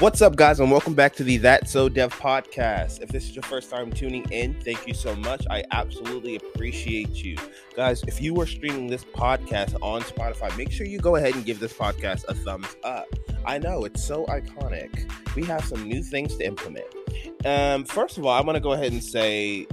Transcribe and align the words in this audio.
What's 0.00 0.22
up, 0.22 0.34
guys, 0.34 0.60
and 0.60 0.70
welcome 0.70 0.94
back 0.94 1.14
to 1.16 1.24
the 1.24 1.36
That 1.36 1.68
So 1.68 1.86
Dev 1.90 2.18
podcast. 2.18 3.02
If 3.02 3.10
this 3.10 3.28
is 3.28 3.34
your 3.36 3.42
first 3.42 3.70
time 3.70 3.92
tuning 3.92 4.24
in, 4.30 4.54
thank 4.54 4.86
you 4.86 4.94
so 4.94 5.14
much. 5.14 5.44
I 5.50 5.62
absolutely 5.72 6.36
appreciate 6.36 7.22
you. 7.22 7.36
Guys, 7.76 8.02
if 8.04 8.18
you 8.18 8.40
are 8.40 8.46
streaming 8.46 8.86
this 8.86 9.04
podcast 9.04 9.76
on 9.82 10.00
Spotify, 10.00 10.56
make 10.56 10.70
sure 10.70 10.86
you 10.86 10.98
go 10.98 11.16
ahead 11.16 11.34
and 11.34 11.44
give 11.44 11.60
this 11.60 11.74
podcast 11.74 12.24
a 12.28 12.34
thumbs 12.34 12.76
up. 12.82 13.08
I 13.44 13.58
know 13.58 13.84
it's 13.84 14.02
so 14.02 14.24
iconic. 14.24 15.12
We 15.36 15.44
have 15.44 15.66
some 15.66 15.86
new 15.86 16.02
things 16.02 16.34
to 16.38 16.46
implement. 16.46 16.86
Um, 17.44 17.84
first 17.84 18.16
of 18.16 18.24
all, 18.24 18.32
I 18.32 18.40
want 18.40 18.56
to 18.56 18.60
go 18.60 18.72
ahead 18.72 18.92
and 18.92 19.04
say 19.04 19.66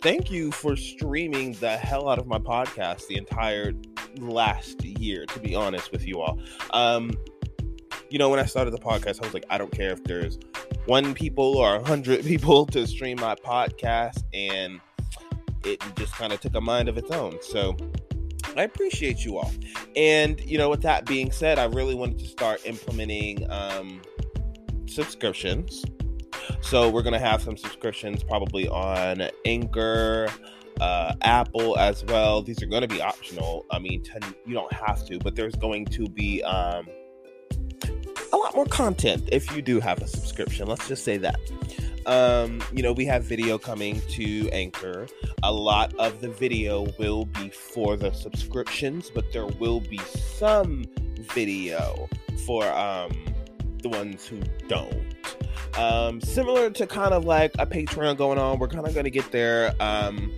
thank 0.00 0.30
you 0.30 0.52
for 0.52 0.76
streaming 0.76 1.54
the 1.54 1.76
hell 1.76 2.08
out 2.08 2.20
of 2.20 2.28
my 2.28 2.38
podcast 2.38 3.08
the 3.08 3.16
entire 3.16 3.72
last 4.18 4.84
year, 4.84 5.26
to 5.26 5.40
be 5.40 5.56
honest 5.56 5.90
with 5.90 6.06
you 6.06 6.20
all. 6.20 6.38
Um, 6.72 7.10
you 8.10 8.18
know, 8.18 8.28
when 8.28 8.40
I 8.40 8.44
started 8.44 8.72
the 8.72 8.78
podcast, 8.78 9.22
I 9.22 9.26
was 9.26 9.34
like, 9.34 9.46
I 9.50 9.56
don't 9.56 9.70
care 9.70 9.90
if 9.92 10.02
there's 10.04 10.38
one 10.86 11.14
people 11.14 11.56
or 11.56 11.76
a 11.76 11.84
hundred 11.84 12.24
people 12.26 12.66
to 12.66 12.86
stream 12.86 13.20
my 13.20 13.36
podcast, 13.36 14.24
and 14.34 14.80
it 15.64 15.80
just 15.96 16.12
kind 16.14 16.32
of 16.32 16.40
took 16.40 16.54
a 16.56 16.60
mind 16.60 16.88
of 16.88 16.98
its 16.98 17.10
own. 17.10 17.38
So 17.40 17.76
I 18.56 18.64
appreciate 18.64 19.24
you 19.24 19.38
all. 19.38 19.52
And 19.94 20.40
you 20.40 20.58
know, 20.58 20.68
with 20.68 20.82
that 20.82 21.06
being 21.06 21.30
said, 21.30 21.58
I 21.58 21.64
really 21.64 21.94
wanted 21.94 22.18
to 22.18 22.26
start 22.26 22.66
implementing 22.66 23.48
um, 23.50 24.02
subscriptions. 24.86 25.84
So 26.62 26.90
we're 26.90 27.02
gonna 27.02 27.18
have 27.20 27.42
some 27.42 27.56
subscriptions 27.56 28.24
probably 28.24 28.68
on 28.68 29.30
Anchor, 29.44 30.28
uh, 30.80 31.14
Apple 31.22 31.78
as 31.78 32.04
well. 32.06 32.42
These 32.42 32.60
are 32.62 32.66
going 32.66 32.82
to 32.82 32.88
be 32.88 33.00
optional. 33.00 33.66
I 33.70 33.78
mean, 33.78 34.02
ten, 34.02 34.22
you 34.46 34.54
don't 34.54 34.72
have 34.72 35.04
to, 35.06 35.18
but 35.18 35.36
there's 35.36 35.54
going 35.54 35.84
to 35.86 36.08
be 36.08 36.42
um, 36.42 36.86
a 38.32 38.36
lot 38.36 38.54
more 38.54 38.66
content 38.66 39.28
if 39.32 39.54
you 39.54 39.62
do 39.62 39.80
have 39.80 40.00
a 40.02 40.06
subscription. 40.06 40.66
Let's 40.66 40.86
just 40.88 41.04
say 41.04 41.16
that. 41.18 41.38
Um, 42.06 42.62
you 42.72 42.82
know, 42.82 42.92
we 42.92 43.04
have 43.06 43.24
video 43.24 43.58
coming 43.58 44.00
to 44.10 44.48
Anchor. 44.50 45.06
A 45.42 45.52
lot 45.52 45.94
of 45.96 46.20
the 46.20 46.28
video 46.28 46.86
will 46.98 47.26
be 47.26 47.50
for 47.50 47.96
the 47.96 48.12
subscriptions, 48.12 49.10
but 49.14 49.32
there 49.32 49.46
will 49.46 49.80
be 49.80 49.98
some 49.98 50.84
video 51.34 52.08
for 52.46 52.64
um, 52.72 53.12
the 53.82 53.88
ones 53.88 54.26
who 54.26 54.40
don't. 54.66 55.14
Um, 55.76 56.20
similar 56.20 56.70
to 56.70 56.86
kind 56.86 57.14
of 57.14 57.24
like 57.24 57.52
a 57.58 57.66
Patreon 57.66 58.16
going 58.16 58.38
on, 58.38 58.58
we're 58.58 58.68
kind 58.68 58.86
of 58.86 58.94
going 58.94 59.04
to 59.04 59.10
get 59.10 59.30
there. 59.30 59.74
Um, 59.80 60.34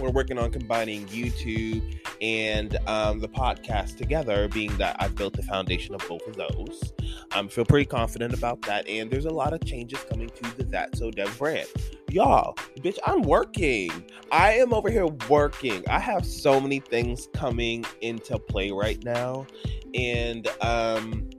we're 0.00 0.10
working 0.10 0.38
on 0.38 0.50
combining 0.50 1.06
YouTube 1.06 1.98
and 2.20 2.76
um, 2.86 3.18
the 3.18 3.28
podcast 3.28 3.96
together, 3.96 4.48
being 4.48 4.74
that 4.76 4.96
I've 5.00 5.14
built 5.14 5.34
the 5.34 5.42
foundation 5.42 5.94
of 5.94 6.06
both 6.08 6.26
of 6.26 6.36
those. 6.36 6.92
I 7.34 7.38
um, 7.38 7.48
feel 7.48 7.64
pretty 7.64 7.86
confident 7.86 8.34
about 8.34 8.60
that, 8.62 8.86
and 8.86 9.10
there's 9.10 9.24
a 9.24 9.30
lot 9.30 9.54
of 9.54 9.64
changes 9.64 9.98
coming 10.10 10.28
to 10.28 10.56
the 10.56 10.64
That 10.64 10.96
So 10.96 11.10
Dev 11.10 11.36
brand. 11.38 11.68
Y'all, 12.10 12.54
bitch, 12.80 12.98
I'm 13.06 13.22
working. 13.22 13.90
I 14.30 14.52
am 14.54 14.74
over 14.74 14.90
here 14.90 15.06
working. 15.30 15.82
I 15.88 15.98
have 15.98 16.26
so 16.26 16.60
many 16.60 16.80
things 16.80 17.28
coming 17.32 17.86
into 18.02 18.38
play 18.38 18.70
right 18.70 19.02
now, 19.02 19.46
and 19.94 20.46
um, 20.60 21.30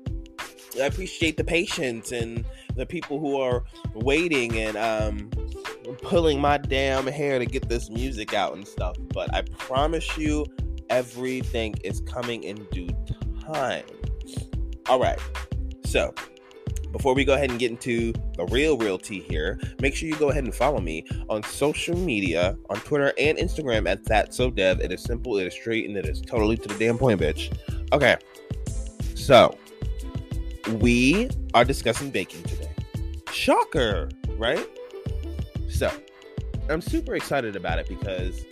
I 0.82 0.86
appreciate 0.86 1.38
the 1.38 1.44
patience 1.44 2.12
and 2.12 2.44
the 2.76 2.88
people 2.88 3.20
who 3.20 3.40
are 3.40 3.64
waiting 3.94 4.58
and 4.58 4.76
um, 4.78 5.30
pulling 6.02 6.42
my 6.42 6.58
damn 6.58 7.06
hair 7.06 7.38
to 7.38 7.46
get 7.46 7.70
this 7.70 7.92
music 7.92 8.34
out 8.34 8.56
and 8.56 8.68
stuff. 8.68 8.96
But 9.14 9.34
I 9.34 9.44
promise 9.44 10.18
you, 10.18 10.48
everything 10.90 11.76
is 11.84 12.02
coming 12.02 12.44
in 12.44 12.66
due 12.72 12.90
time. 13.54 13.84
All 14.90 15.00
right. 15.00 15.20
So, 15.94 16.12
before 16.92 17.14
we 17.14 17.24
go 17.24 17.36
ahead 17.36 17.52
and 17.52 17.60
get 17.60 17.70
into 17.70 18.14
the 18.36 18.46
real, 18.46 18.80
real 18.80 18.98
tea 18.98 19.20
here, 19.20 19.60
make 19.80 19.94
sure 19.94 20.10
you 20.10 20.16
go 20.16 20.32
ahead 20.32 20.44
and 20.44 20.56
follow 20.56 20.82
me 20.82 21.06
on 21.30 21.44
social 21.44 21.96
media, 21.96 22.58
on 22.72 22.78
Twitter 22.78 23.14
and 23.20 23.38
Instagram 23.38 23.88
at 23.88 24.04
that 24.06 24.34
so 24.34 24.50
dev. 24.50 24.80
It 24.80 24.92
is 24.92 25.04
simple, 25.04 25.38
it 25.38 25.46
is 25.46 25.54
straight, 25.54 25.88
and 25.88 25.96
it 25.96 26.08
is 26.08 26.20
totally 26.20 26.58
to 26.58 26.68
the 26.68 26.74
damn 26.80 26.98
point, 26.98 27.22
bitch. 27.22 27.56
Okay. 27.92 28.18
So, 29.14 29.56
we 30.80 31.30
are 31.54 31.64
discussing 31.64 32.10
baking 32.10 32.42
today. 32.42 32.72
Shocker, 33.32 34.10
right? 34.36 34.68
So, 35.70 35.92
I'm 36.72 36.82
super 36.82 37.14
excited 37.14 37.56
about 37.56 37.78
it 37.78 37.88
because 37.88 38.46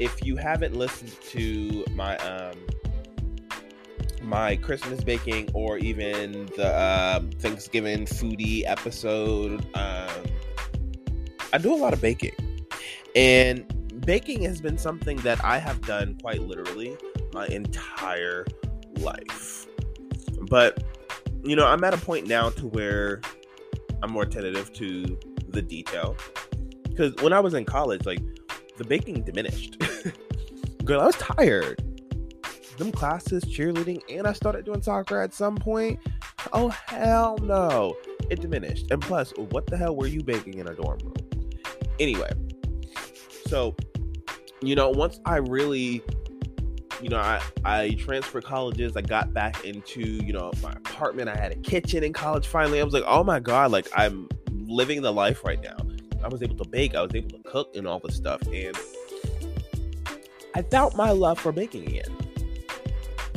if 0.00 0.26
you 0.26 0.34
haven't 0.34 0.74
listened 0.74 1.12
to 1.28 1.84
my 1.94 2.16
um 2.16 2.56
my 4.28 4.56
Christmas 4.56 5.02
baking 5.02 5.50
or 5.54 5.78
even 5.78 6.46
the 6.56 6.80
um, 6.80 7.30
Thanksgiving 7.30 8.04
foodie 8.04 8.62
episode, 8.66 9.64
um, 9.74 10.24
I 11.52 11.58
do 11.58 11.72
a 11.72 11.76
lot 11.76 11.94
of 11.94 12.00
baking, 12.00 12.34
and 13.16 13.64
baking 14.04 14.42
has 14.42 14.60
been 14.60 14.76
something 14.76 15.16
that 15.18 15.42
I 15.42 15.58
have 15.58 15.80
done 15.82 16.18
quite 16.20 16.42
literally 16.42 16.96
my 17.32 17.46
entire 17.46 18.46
life. 18.98 19.66
But 20.42 20.84
you 21.42 21.56
know, 21.56 21.66
I'm 21.66 21.82
at 21.84 21.94
a 21.94 21.98
point 21.98 22.26
now 22.26 22.50
to 22.50 22.66
where 22.66 23.22
I'm 24.02 24.12
more 24.12 24.26
tentative 24.26 24.72
to 24.74 25.18
the 25.48 25.62
detail 25.62 26.16
because 26.84 27.14
when 27.22 27.32
I 27.32 27.40
was 27.40 27.54
in 27.54 27.64
college, 27.64 28.04
like 28.04 28.20
the 28.76 28.84
baking 28.84 29.22
diminished. 29.22 29.80
Girl, 30.84 31.00
I 31.00 31.06
was 31.06 31.16
tired. 31.16 31.82
Them 32.78 32.92
classes, 32.92 33.44
cheerleading, 33.44 34.00
and 34.08 34.26
I 34.26 34.32
started 34.32 34.64
doing 34.64 34.82
soccer 34.82 35.20
at 35.20 35.34
some 35.34 35.56
point. 35.56 35.98
Oh 36.52 36.68
hell 36.68 37.38
no. 37.42 37.96
It 38.30 38.40
diminished. 38.40 38.90
And 38.90 39.02
plus, 39.02 39.32
what 39.36 39.66
the 39.66 39.76
hell 39.76 39.96
were 39.96 40.06
you 40.06 40.22
baking 40.22 40.58
in 40.58 40.68
a 40.68 40.74
dorm 40.74 40.98
room? 41.02 41.14
Anyway, 41.98 42.30
so 43.46 43.74
you 44.60 44.74
know, 44.74 44.90
once 44.90 45.20
I 45.24 45.36
really 45.36 46.02
you 47.00 47.08
know, 47.08 47.18
I, 47.18 47.40
I 47.64 47.90
transferred 47.90 48.44
colleges. 48.44 48.96
I 48.96 49.02
got 49.02 49.32
back 49.32 49.64
into, 49.64 50.00
you 50.00 50.32
know, 50.32 50.52
my 50.62 50.72
apartment. 50.72 51.28
I 51.28 51.36
had 51.36 51.52
a 51.52 51.56
kitchen 51.56 52.02
in 52.02 52.12
college 52.12 52.46
finally. 52.46 52.80
I 52.80 52.84
was 52.84 52.94
like, 52.94 53.04
oh 53.06 53.22
my 53.22 53.40
God, 53.40 53.70
like 53.70 53.88
I'm 53.94 54.28
living 54.50 55.02
the 55.02 55.12
life 55.12 55.44
right 55.44 55.62
now. 55.62 55.76
I 56.22 56.28
was 56.28 56.42
able 56.42 56.56
to 56.56 56.68
bake, 56.68 56.94
I 56.94 57.02
was 57.02 57.14
able 57.14 57.30
to 57.30 57.42
cook 57.44 57.76
and 57.76 57.86
all 57.86 58.00
this 58.00 58.16
stuff. 58.16 58.42
And 58.52 58.76
I 60.54 60.62
felt 60.62 60.96
my 60.96 61.10
love 61.10 61.38
for 61.38 61.52
baking 61.52 61.86
again. 61.86 62.27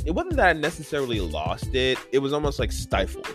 It 0.05 0.11
wasn't 0.11 0.37
that 0.37 0.49
I 0.49 0.53
necessarily 0.53 1.19
lost 1.19 1.75
it, 1.75 1.97
it 2.11 2.19
was 2.19 2.33
almost 2.33 2.59
like 2.59 2.71
stifled. 2.71 3.27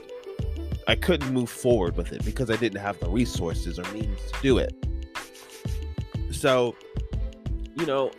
I 0.88 0.94
couldn't 0.94 1.32
move 1.32 1.50
forward 1.50 1.97
with 1.97 2.12
it 2.12 2.25
because 2.25 2.50
I 2.50 2.56
didn't 2.56 2.81
have 2.81 2.99
the 3.00 3.09
resources 3.09 3.78
or 3.78 3.84
means 3.93 4.19
to 4.32 4.43
do 4.43 4.59
it. 4.59 4.72
So, 6.31 6.77
you 7.77 7.87
know, 7.87 8.10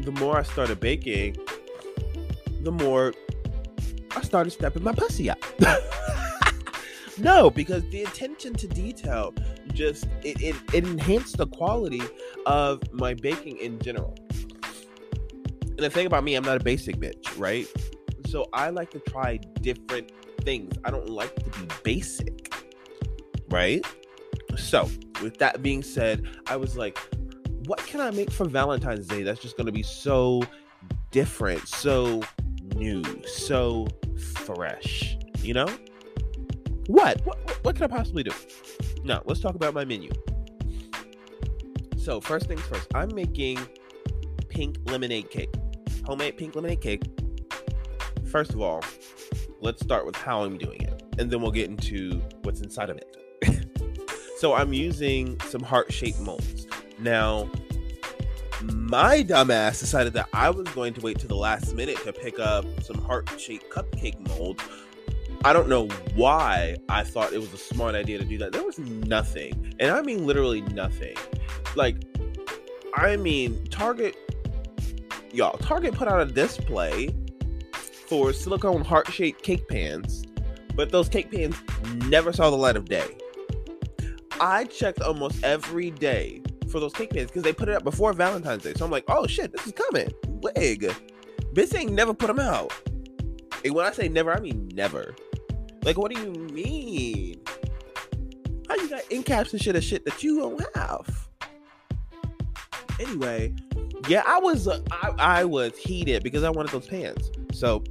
the 0.00 0.12
more 0.12 0.38
I 0.38 0.42
started 0.42 0.80
baking, 0.80 1.36
the 2.62 2.72
more 2.72 3.12
I 4.16 4.22
started 4.22 4.50
stepping 4.50 4.82
my 4.82 4.92
pussy 4.92 5.30
up. 5.30 5.38
no, 7.18 7.50
because 7.50 7.88
the 7.90 8.04
attention 8.04 8.54
to 8.54 8.68
detail 8.68 9.34
just 9.74 10.06
it, 10.22 10.40
it, 10.40 10.56
it 10.72 10.84
enhanced 10.84 11.36
the 11.36 11.46
quality 11.46 12.02
of 12.46 12.80
my 12.92 13.14
baking 13.14 13.58
in 13.58 13.78
general. 13.80 14.14
The 15.82 15.90
thing 15.90 16.06
about 16.06 16.22
me, 16.22 16.36
I'm 16.36 16.44
not 16.44 16.60
a 16.60 16.62
basic 16.62 16.98
bitch, 16.98 17.36
right? 17.36 17.66
So 18.26 18.48
I 18.52 18.70
like 18.70 18.92
to 18.92 19.00
try 19.00 19.38
different 19.62 20.12
things. 20.42 20.72
I 20.84 20.92
don't 20.92 21.08
like 21.08 21.34
to 21.34 21.58
be 21.58 21.66
basic, 21.82 22.54
right? 23.48 23.84
So, 24.56 24.88
with 25.20 25.38
that 25.38 25.60
being 25.60 25.82
said, 25.82 26.28
I 26.46 26.54
was 26.54 26.76
like, 26.76 26.98
what 27.66 27.84
can 27.84 28.00
I 28.00 28.12
make 28.12 28.30
for 28.30 28.44
Valentine's 28.44 29.08
Day 29.08 29.24
that's 29.24 29.40
just 29.40 29.56
going 29.56 29.66
to 29.66 29.72
be 29.72 29.82
so 29.82 30.44
different, 31.10 31.66
so 31.66 32.22
new, 32.76 33.02
so 33.26 33.88
fresh, 34.44 35.18
you 35.38 35.52
know? 35.52 35.66
What? 36.86 37.26
What, 37.26 37.64
what 37.64 37.74
can 37.74 37.86
I 37.86 37.88
possibly 37.88 38.22
do? 38.22 38.30
Now, 39.02 39.20
let's 39.24 39.40
talk 39.40 39.56
about 39.56 39.74
my 39.74 39.84
menu. 39.84 40.12
So, 41.96 42.20
first 42.20 42.46
things 42.46 42.60
first, 42.60 42.86
I'm 42.94 43.12
making 43.12 43.58
pink 44.48 44.76
lemonade 44.86 45.28
cake. 45.28 45.52
Homemade 46.04 46.36
pink 46.36 46.54
lemonade 46.54 46.80
cake. 46.80 47.02
First 48.30 48.52
of 48.52 48.60
all, 48.60 48.82
let's 49.60 49.82
start 49.82 50.06
with 50.06 50.16
how 50.16 50.42
I'm 50.42 50.58
doing 50.58 50.82
it, 50.82 51.02
and 51.18 51.30
then 51.30 51.42
we'll 51.42 51.50
get 51.50 51.68
into 51.68 52.20
what's 52.42 52.60
inside 52.60 52.90
of 52.90 52.98
it. 52.98 53.68
so, 54.38 54.54
I'm 54.54 54.72
using 54.72 55.38
some 55.40 55.62
heart 55.62 55.92
shaped 55.92 56.20
molds. 56.20 56.66
Now, 56.98 57.50
my 58.62 59.22
dumbass 59.22 59.80
decided 59.80 60.12
that 60.14 60.28
I 60.32 60.50
was 60.50 60.68
going 60.68 60.94
to 60.94 61.00
wait 61.00 61.18
to 61.20 61.26
the 61.26 61.36
last 61.36 61.74
minute 61.74 61.98
to 62.04 62.12
pick 62.12 62.38
up 62.38 62.64
some 62.82 63.02
heart 63.02 63.28
shaped 63.38 63.70
cupcake 63.70 64.18
molds 64.28 64.62
I 65.44 65.52
don't 65.52 65.68
know 65.68 65.88
why 66.14 66.76
I 66.88 67.02
thought 67.02 67.32
it 67.32 67.40
was 67.40 67.52
a 67.52 67.58
smart 67.58 67.96
idea 67.96 68.18
to 68.18 68.24
do 68.24 68.38
that. 68.38 68.52
There 68.52 68.62
was 68.62 68.78
nothing, 68.78 69.74
and 69.80 69.90
I 69.90 70.00
mean 70.00 70.24
literally 70.24 70.60
nothing. 70.60 71.16
Like, 71.74 71.96
I 72.94 73.16
mean, 73.16 73.64
Target, 73.66 74.14
y'all, 75.32 75.56
Target 75.58 75.94
put 75.94 76.08
out 76.08 76.20
a 76.20 76.26
display 76.26 77.14
for 78.06 78.32
silicone 78.32 78.82
heart 78.82 79.10
shaped 79.10 79.42
cake 79.42 79.66
pans 79.68 80.26
but 80.74 80.90
those 80.90 81.08
cake 81.08 81.30
pans 81.30 81.56
never 82.06 82.32
saw 82.32 82.50
the 82.50 82.56
light 82.56 82.76
of 82.76 82.86
day. 82.86 83.16
I 84.40 84.64
checked 84.64 85.00
almost 85.00 85.42
every 85.44 85.90
day 85.90 86.42
for 86.70 86.80
those 86.80 86.92
cake 86.92 87.10
pans 87.10 87.28
because 87.28 87.42
they 87.42 87.52
put 87.52 87.68
it 87.68 87.74
up 87.74 87.84
before 87.84 88.12
Valentine's 88.12 88.62
Day. 88.62 88.72
So 88.74 88.84
I'm 88.84 88.90
like, 88.90 89.04
oh 89.08 89.26
shit, 89.26 89.52
this 89.52 89.66
is 89.66 89.72
coming. 89.72 90.10
Wig. 90.26 90.92
Bitch 91.52 91.76
ain't 91.76 91.92
never 91.92 92.14
put 92.14 92.28
them 92.28 92.40
out. 92.40 92.72
And 93.64 93.74
when 93.74 93.86
I 93.86 93.92
say 93.92 94.08
never, 94.08 94.32
I 94.32 94.40
mean 94.40 94.70
never. 94.74 95.14
Like, 95.84 95.98
what 95.98 96.12
do 96.12 96.20
you 96.20 96.30
mean? 96.30 97.40
How 98.68 98.76
you 98.76 98.88
got 98.88 99.02
in 99.10 99.22
caps 99.22 99.52
and 99.52 99.60
shit 99.60 99.76
of 99.76 99.84
shit 99.84 100.04
that 100.06 100.22
you 100.22 100.38
don't 100.38 100.76
have? 100.76 101.28
Anyway, 102.98 103.54
yeah, 104.08 104.22
I 104.26 104.38
was 104.38 104.68
uh, 104.68 104.80
I, 104.90 105.14
I 105.18 105.44
was 105.44 105.76
heated 105.76 106.22
because 106.22 106.42
I 106.42 106.50
wanted 106.50 106.72
those 106.72 106.86
pants. 106.86 107.30
So 107.52 107.82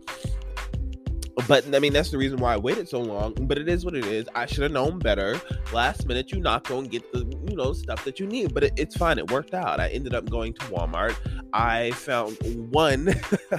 but 1.47 1.73
I 1.73 1.79
mean 1.79 1.93
that's 1.93 2.11
the 2.11 2.17
reason 2.17 2.39
why 2.39 2.53
I 2.53 2.57
waited 2.57 2.87
so 2.87 2.99
long. 2.99 3.33
But 3.33 3.57
it 3.57 3.67
is 3.67 3.85
what 3.85 3.95
it 3.95 4.05
is. 4.05 4.27
I 4.35 4.45
should 4.45 4.63
have 4.63 4.71
known 4.71 4.99
better. 4.99 5.39
Last 5.73 6.05
minute, 6.07 6.31
you 6.31 6.39
not 6.39 6.63
go 6.67 6.79
and 6.79 6.89
get 6.89 7.11
the 7.11 7.19
you 7.47 7.55
know 7.55 7.73
stuff 7.73 8.03
that 8.05 8.19
you 8.19 8.27
need. 8.27 8.53
But 8.53 8.65
it, 8.65 8.73
it's 8.77 8.95
fine. 8.95 9.17
It 9.17 9.31
worked 9.31 9.53
out. 9.53 9.79
I 9.79 9.89
ended 9.89 10.13
up 10.13 10.29
going 10.29 10.53
to 10.53 10.65
Walmart. 10.65 11.15
I 11.53 11.91
found 11.91 12.37
one 12.71 13.13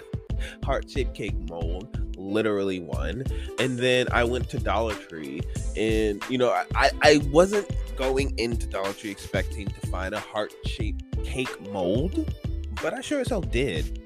heart 0.64 0.90
shaped 0.90 1.14
cake 1.14 1.37
mold 1.48 1.98
literally 2.22 2.81
one. 2.81 3.25
And 3.58 3.78
then 3.78 4.06
I 4.12 4.25
went 4.25 4.48
to 4.50 4.58
Dollar 4.58 4.94
Tree, 4.94 5.40
and 5.76 6.22
you 6.28 6.38
know, 6.38 6.50
I 6.75 6.90
I 7.02 7.20
wasn't 7.31 7.70
going 8.02 8.37
into 8.37 8.66
Dollar 8.66 8.93
Tree 8.93 9.12
expecting 9.12 9.69
to 9.69 9.87
find 9.87 10.12
a 10.12 10.19
heart 10.19 10.52
shaped 10.66 11.04
cake 11.25 11.60
mold, 11.70 12.34
but 12.82 12.93
I 12.93 13.00
sure 13.00 13.20
as 13.20 13.28
hell 13.28 13.40
did. 13.40 14.02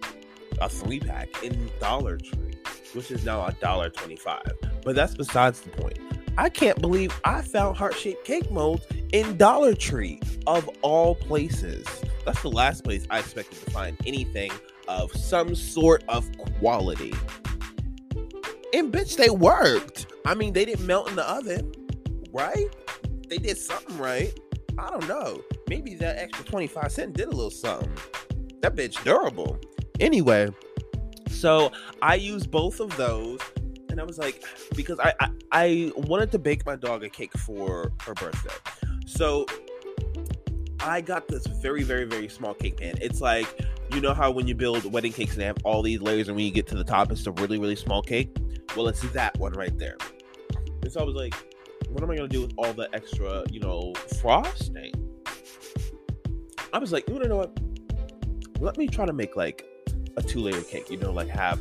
A 0.60 0.68
three 0.68 1.00
pack 1.00 1.28
in 1.42 1.70
Dollar 1.80 2.18
Tree, 2.18 2.52
which 2.92 3.10
is 3.10 3.24
now 3.24 3.46
a 3.46 3.52
dollar 3.52 3.88
twenty 3.88 4.16
five. 4.16 4.52
But 4.84 4.96
that's 4.96 5.14
besides 5.14 5.62
the 5.62 5.70
point. 5.70 5.98
I 6.36 6.50
can't 6.50 6.78
believe 6.78 7.18
I 7.24 7.40
found 7.40 7.78
heart 7.78 7.94
shaped 7.94 8.26
cake 8.26 8.50
molds 8.50 8.86
in 9.14 9.38
Dollar 9.38 9.74
Tree 9.74 10.20
of 10.46 10.68
all 10.82 11.14
places. 11.14 11.86
That's 12.26 12.42
the 12.42 12.50
last 12.50 12.84
place 12.84 13.06
I 13.08 13.20
expected 13.20 13.64
to 13.64 13.70
find 13.70 13.96
anything 14.06 14.52
of 14.88 15.10
some 15.12 15.54
sort 15.54 16.04
of 16.08 16.28
quality. 16.58 17.14
And 18.74 18.92
bitch, 18.92 19.16
they 19.16 19.30
worked. 19.30 20.12
I 20.26 20.34
mean, 20.34 20.52
they 20.52 20.66
didn't 20.66 20.86
melt 20.86 21.08
in 21.08 21.16
the 21.16 21.26
oven, 21.26 21.72
right? 22.30 22.66
They 23.28 23.38
did 23.38 23.58
something 23.58 23.98
right. 23.98 24.38
I 24.78 24.90
don't 24.90 25.08
know. 25.08 25.42
Maybe 25.68 25.94
that 25.96 26.18
extra 26.18 26.44
25 26.44 26.92
cent 26.92 27.12
did 27.14 27.28
a 27.28 27.30
little 27.30 27.50
something. 27.50 27.92
That 28.60 28.74
bitch 28.76 29.02
durable. 29.04 29.58
Anyway, 30.00 30.50
so 31.30 31.72
I 32.02 32.16
used 32.16 32.50
both 32.50 32.80
of 32.80 32.96
those 32.96 33.40
and 33.88 34.00
I 34.00 34.04
was 34.04 34.18
like, 34.18 34.44
because 34.74 34.98
I, 35.00 35.14
I, 35.20 35.28
I 35.52 35.92
wanted 35.96 36.30
to 36.32 36.38
bake 36.38 36.66
my 36.66 36.76
dog 36.76 37.02
a 37.02 37.08
cake 37.08 37.32
for 37.38 37.92
her 38.04 38.12
birthday. 38.12 38.54
So 39.06 39.46
I 40.80 41.00
got 41.00 41.28
this 41.28 41.46
very, 41.46 41.82
very, 41.82 42.04
very 42.04 42.28
small 42.28 42.52
cake 42.52 42.76
pan. 42.78 42.96
It's 43.00 43.22
like, 43.22 43.46
you 43.94 44.02
know 44.02 44.12
how 44.12 44.30
when 44.30 44.46
you 44.46 44.54
build 44.54 44.92
wedding 44.92 45.12
cakes 45.12 45.32
and 45.32 45.40
they 45.40 45.46
have 45.46 45.56
all 45.64 45.80
these 45.80 46.02
layers, 46.02 46.28
and 46.28 46.36
when 46.36 46.44
you 46.44 46.50
get 46.50 46.66
to 46.68 46.74
the 46.74 46.84
top, 46.84 47.10
it's 47.10 47.26
a 47.26 47.32
really, 47.32 47.58
really 47.58 47.76
small 47.76 48.02
cake. 48.02 48.36
Well, 48.76 48.88
it's 48.88 49.00
that 49.12 49.38
one 49.38 49.54
right 49.54 49.76
there. 49.78 49.96
And 50.82 50.92
so 50.92 51.00
I 51.00 51.04
was 51.04 51.14
like, 51.14 51.34
what 51.88 52.02
am 52.02 52.10
I 52.10 52.16
gonna 52.16 52.28
do 52.28 52.42
with 52.42 52.52
all 52.56 52.72
the 52.72 52.88
extra, 52.92 53.44
you 53.50 53.60
know, 53.60 53.92
frosting? 54.20 54.92
I 56.72 56.78
was 56.78 56.92
like, 56.92 57.08
you 57.08 57.18
know 57.18 57.36
what? 57.36 57.58
Let 58.60 58.76
me 58.76 58.86
try 58.86 59.06
to 59.06 59.12
make 59.12 59.36
like 59.36 59.64
a 60.16 60.22
two 60.22 60.40
layer 60.40 60.60
cake, 60.62 60.90
you 60.90 60.96
know, 60.96 61.12
like 61.12 61.28
have 61.28 61.60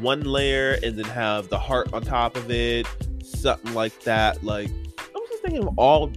one 0.00 0.22
layer 0.22 0.78
and 0.82 0.98
then 0.98 1.04
have 1.06 1.48
the 1.48 1.58
heart 1.58 1.92
on 1.92 2.02
top 2.02 2.36
of 2.36 2.50
it, 2.50 2.86
something 3.22 3.74
like 3.74 3.98
that. 4.00 4.42
Like, 4.42 4.70
I 4.98 5.18
was 5.18 5.28
just 5.30 5.42
thinking 5.42 5.66
of 5.66 5.78
all, 5.78 6.10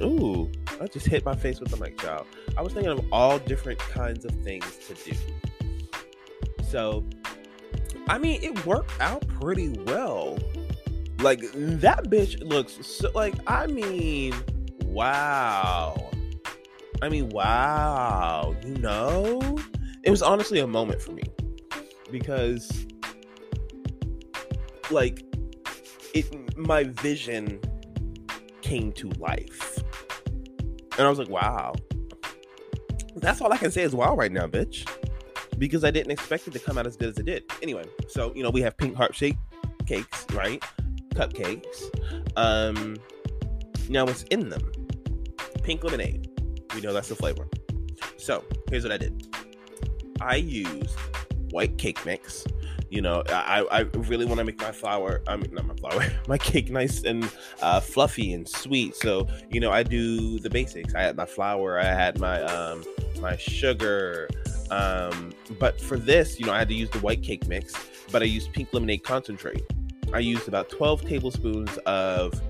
ooh, 0.00 0.50
I 0.80 0.86
just 0.86 1.06
hit 1.06 1.24
my 1.24 1.36
face 1.36 1.60
with 1.60 1.70
the 1.70 1.76
mic, 1.76 1.98
child. 1.98 2.26
I 2.56 2.62
was 2.62 2.72
thinking 2.72 2.92
of 2.92 3.04
all 3.12 3.38
different 3.38 3.78
kinds 3.78 4.24
of 4.24 4.32
things 4.42 4.78
to 4.88 4.94
do. 4.94 5.16
So 6.62 7.04
I 8.08 8.18
mean, 8.18 8.42
it 8.42 8.66
worked 8.66 9.00
out 9.00 9.26
pretty 9.28 9.70
well. 9.70 10.38
Like 11.22 11.40
that 11.54 12.04
bitch 12.04 12.42
looks 12.42 12.84
so 12.84 13.10
like 13.14 13.34
I 13.46 13.66
mean, 13.66 14.34
wow. 14.84 16.10
I 17.00 17.08
mean, 17.08 17.28
wow. 17.30 18.54
You 18.64 18.74
know? 18.78 19.58
It 20.02 20.10
was 20.10 20.22
honestly 20.22 20.58
a 20.58 20.66
moment 20.66 21.00
for 21.00 21.12
me 21.12 21.22
because 22.10 22.86
like 24.90 25.24
it 26.14 26.58
my 26.58 26.84
vision 26.84 27.60
came 28.60 28.92
to 28.92 29.08
life. 29.10 29.82
And 30.98 31.06
I 31.06 31.08
was 31.08 31.18
like, 31.18 31.30
wow. 31.30 31.74
That's 33.16 33.40
all 33.40 33.52
I 33.52 33.56
can 33.56 33.70
say 33.70 33.82
is 33.82 33.94
wow 33.94 34.16
right 34.16 34.32
now, 34.32 34.46
bitch 34.46 34.88
because 35.58 35.84
I 35.84 35.92
didn't 35.92 36.10
expect 36.10 36.48
it 36.48 36.52
to 36.54 36.58
come 36.58 36.76
out 36.76 36.88
as 36.88 36.96
good 36.96 37.10
as 37.10 37.18
it 37.18 37.26
did. 37.26 37.44
Anyway, 37.62 37.84
so 38.08 38.32
you 38.34 38.42
know 38.42 38.50
we 38.50 38.62
have 38.62 38.76
pink 38.76 38.96
heart 38.96 39.14
shaped 39.14 39.38
cakes, 39.86 40.26
right? 40.32 40.60
Cupcakes. 41.14 41.84
Um, 42.36 42.96
now 43.88 44.04
what's 44.04 44.22
in 44.24 44.48
them? 44.48 44.72
Pink 45.62 45.84
lemonade. 45.84 46.28
We 46.74 46.80
know 46.80 46.92
that's 46.92 47.08
the 47.08 47.16
flavor. 47.16 47.48
So 48.16 48.44
here's 48.70 48.84
what 48.84 48.92
I 48.92 48.98
did. 48.98 49.34
I 50.20 50.36
used 50.36 50.96
white 51.50 51.78
cake 51.78 52.04
mix. 52.06 52.44
You 52.88 53.00
know, 53.00 53.22
I, 53.30 53.66
I 53.70 53.80
really 53.96 54.26
want 54.26 54.38
to 54.38 54.44
make 54.44 54.60
my 54.60 54.70
flour, 54.70 55.22
I 55.26 55.36
mean, 55.36 55.54
not 55.54 55.64
my 55.64 55.74
flour, 55.76 56.12
my 56.28 56.36
cake 56.36 56.70
nice 56.70 57.04
and 57.04 57.30
uh, 57.62 57.80
fluffy 57.80 58.34
and 58.34 58.46
sweet. 58.46 58.94
So, 58.96 59.26
you 59.50 59.60
know, 59.60 59.70
I 59.70 59.82
do 59.82 60.38
the 60.38 60.50
basics. 60.50 60.94
I 60.94 61.00
had 61.00 61.16
my 61.16 61.24
flour, 61.24 61.80
I 61.80 61.86
had 61.86 62.20
my 62.20 62.42
um, 62.42 62.84
my 63.18 63.36
sugar, 63.36 64.28
um, 64.70 65.32
but 65.58 65.80
for 65.80 65.98
this, 65.98 66.38
you 66.38 66.44
know, 66.44 66.52
I 66.52 66.58
had 66.58 66.68
to 66.68 66.74
use 66.74 66.90
the 66.90 66.98
white 66.98 67.22
cake 67.22 67.46
mix, 67.48 67.74
but 68.10 68.22
I 68.22 68.26
used 68.26 68.52
pink 68.52 68.68
lemonade 68.72 69.04
concentrate. 69.04 69.62
I 70.12 70.18
used 70.18 70.48
about 70.48 70.68
12 70.68 71.02
tablespoons 71.02 71.76
of 71.78 72.40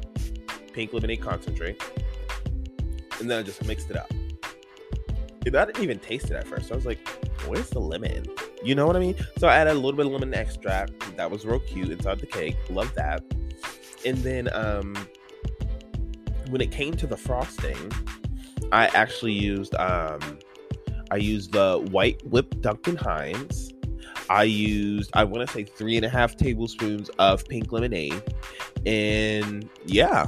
pink 0.72 0.92
lemonade 0.92 1.20
concentrate, 1.20 1.82
and 3.20 3.30
then 3.30 3.38
I 3.38 3.42
just 3.42 3.64
mixed 3.64 3.90
it 3.90 3.96
up. 3.96 4.10
And 5.44 5.56
I 5.56 5.64
didn't 5.64 5.82
even 5.82 5.98
taste 5.98 6.26
it 6.26 6.32
at 6.32 6.46
first. 6.46 6.70
I 6.70 6.74
was 6.74 6.86
like, 6.86 7.06
where's 7.46 7.70
the 7.70 7.80
lemon? 7.80 8.26
You 8.64 8.74
know 8.74 8.86
what 8.86 8.96
I 8.96 9.00
mean? 9.00 9.16
So 9.38 9.48
I 9.48 9.56
added 9.56 9.72
a 9.72 9.74
little 9.74 9.92
bit 9.92 10.06
of 10.06 10.12
lemon 10.12 10.34
extract. 10.34 11.16
That 11.16 11.30
was 11.30 11.44
real 11.44 11.58
cute 11.60 11.90
inside 11.90 12.20
the 12.20 12.26
cake. 12.26 12.56
Love 12.70 12.92
that. 12.94 13.24
And 14.04 14.18
then 14.18 14.48
um, 14.52 14.94
when 16.48 16.60
it 16.60 16.70
came 16.70 16.94
to 16.96 17.06
the 17.06 17.16
frosting, 17.16 17.90
I 18.70 18.86
actually 18.88 19.32
used 19.32 19.74
um, 19.74 20.38
I 21.10 21.16
used 21.16 21.52
the 21.52 21.78
white 21.90 22.24
whipped 22.26 22.60
Duncan 22.60 22.96
Hines. 22.96 23.71
I 24.32 24.44
used, 24.44 25.10
I 25.12 25.24
want 25.24 25.46
to 25.46 25.52
say, 25.52 25.64
three 25.64 25.96
and 25.96 26.06
a 26.06 26.08
half 26.08 26.38
tablespoons 26.38 27.10
of 27.18 27.46
pink 27.46 27.70
lemonade. 27.70 28.22
And 28.86 29.68
yeah, 29.84 30.26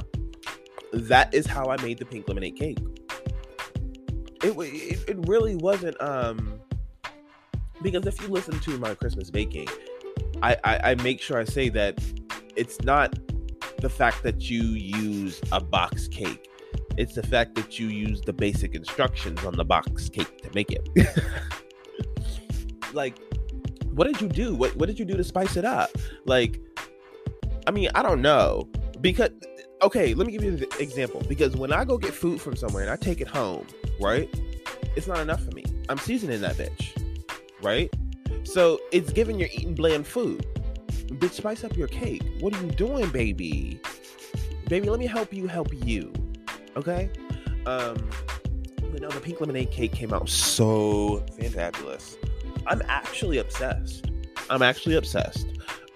that 0.93 1.33
is 1.33 1.47
how 1.47 1.71
I 1.71 1.81
made 1.81 1.97
the 1.97 2.05
pink 2.05 2.27
lemonade 2.27 2.55
cake. 2.55 2.77
It, 4.43 4.55
it, 4.55 5.09
it 5.09 5.27
really 5.27 5.55
wasn't, 5.55 5.99
um, 5.99 6.59
because 7.81 8.05
if 8.05 8.21
you 8.21 8.27
listen 8.27 8.59
to 8.59 8.77
my 8.77 8.93
Christmas 8.93 9.31
baking, 9.31 9.69
I, 10.43 10.55
I, 10.63 10.91
I 10.91 10.95
make 10.95 11.19
sure 11.19 11.39
I 11.39 11.45
say 11.45 11.69
that 11.69 11.99
it's 12.55 12.79
not 12.81 13.17
the 13.79 13.89
fact 13.89 14.21
that 14.21 14.51
you 14.51 14.61
use 14.61 15.41
a 15.51 15.59
box 15.59 16.07
cake 16.07 16.47
it's 16.97 17.15
the 17.15 17.23
fact 17.23 17.55
that 17.55 17.77
you 17.77 17.87
use 17.87 18.21
the 18.21 18.31
basic 18.31 18.73
instructions 18.73 19.43
on 19.43 19.57
the 19.57 19.65
box 19.65 20.07
cake 20.07 20.41
to 20.43 20.49
make 20.53 20.71
it. 20.71 20.87
like, 22.93 23.17
what 23.95 24.07
did 24.07 24.21
you 24.21 24.27
do? 24.27 24.53
What 24.55 24.75
what 24.75 24.87
did 24.87 24.99
you 24.99 25.05
do 25.05 25.15
to 25.17 25.23
spice 25.23 25.55
it 25.55 25.65
up? 25.65 25.89
Like, 26.25 26.59
I 27.65 27.71
mean, 27.71 27.89
I 27.95 28.03
don't 28.03 28.21
know 28.21 28.69
because 29.01 29.29
okay, 29.81 30.13
let 30.13 30.27
me 30.27 30.33
give 30.33 30.43
you 30.43 30.53
an 30.53 30.65
example. 30.79 31.21
Because 31.27 31.55
when 31.55 31.71
I 31.71 31.85
go 31.85 31.97
get 31.97 32.13
food 32.13 32.41
from 32.41 32.55
somewhere 32.55 32.83
and 32.83 32.91
I 32.91 32.97
take 32.97 33.21
it 33.21 33.27
home, 33.27 33.65
right? 34.01 34.29
It's 34.95 35.07
not 35.07 35.19
enough 35.19 35.43
for 35.43 35.51
me. 35.51 35.63
I'm 35.89 35.97
seasoning 35.97 36.41
that 36.41 36.55
bitch, 36.55 36.91
right? 37.61 37.89
So 38.43 38.79
it's 38.91 39.11
giving 39.11 39.39
you're 39.39 39.49
eating 39.51 39.75
bland 39.75 40.05
food. 40.05 40.45
Bitch, 41.07 41.31
spice 41.31 41.63
up 41.63 41.77
your 41.77 41.87
cake. 41.87 42.23
What 42.39 42.53
are 42.53 42.61
you 42.61 42.71
doing, 42.71 43.09
baby? 43.09 43.79
Baby, 44.67 44.89
let 44.89 44.99
me 44.99 45.05
help 45.05 45.33
you 45.33 45.47
help 45.47 45.69
you. 45.85 46.11
Okay. 46.75 47.09
Um, 47.65 48.09
no, 48.99 49.09
the 49.09 49.19
pink 49.19 49.39
lemonade 49.39 49.71
cake 49.71 49.91
came 49.91 50.13
out 50.13 50.29
so 50.29 51.23
fantabulous. 51.37 52.17
I'm 52.67 52.81
actually 52.87 53.37
obsessed. 53.37 54.09
I'm 54.49 54.61
actually 54.61 54.95
obsessed. 54.95 55.47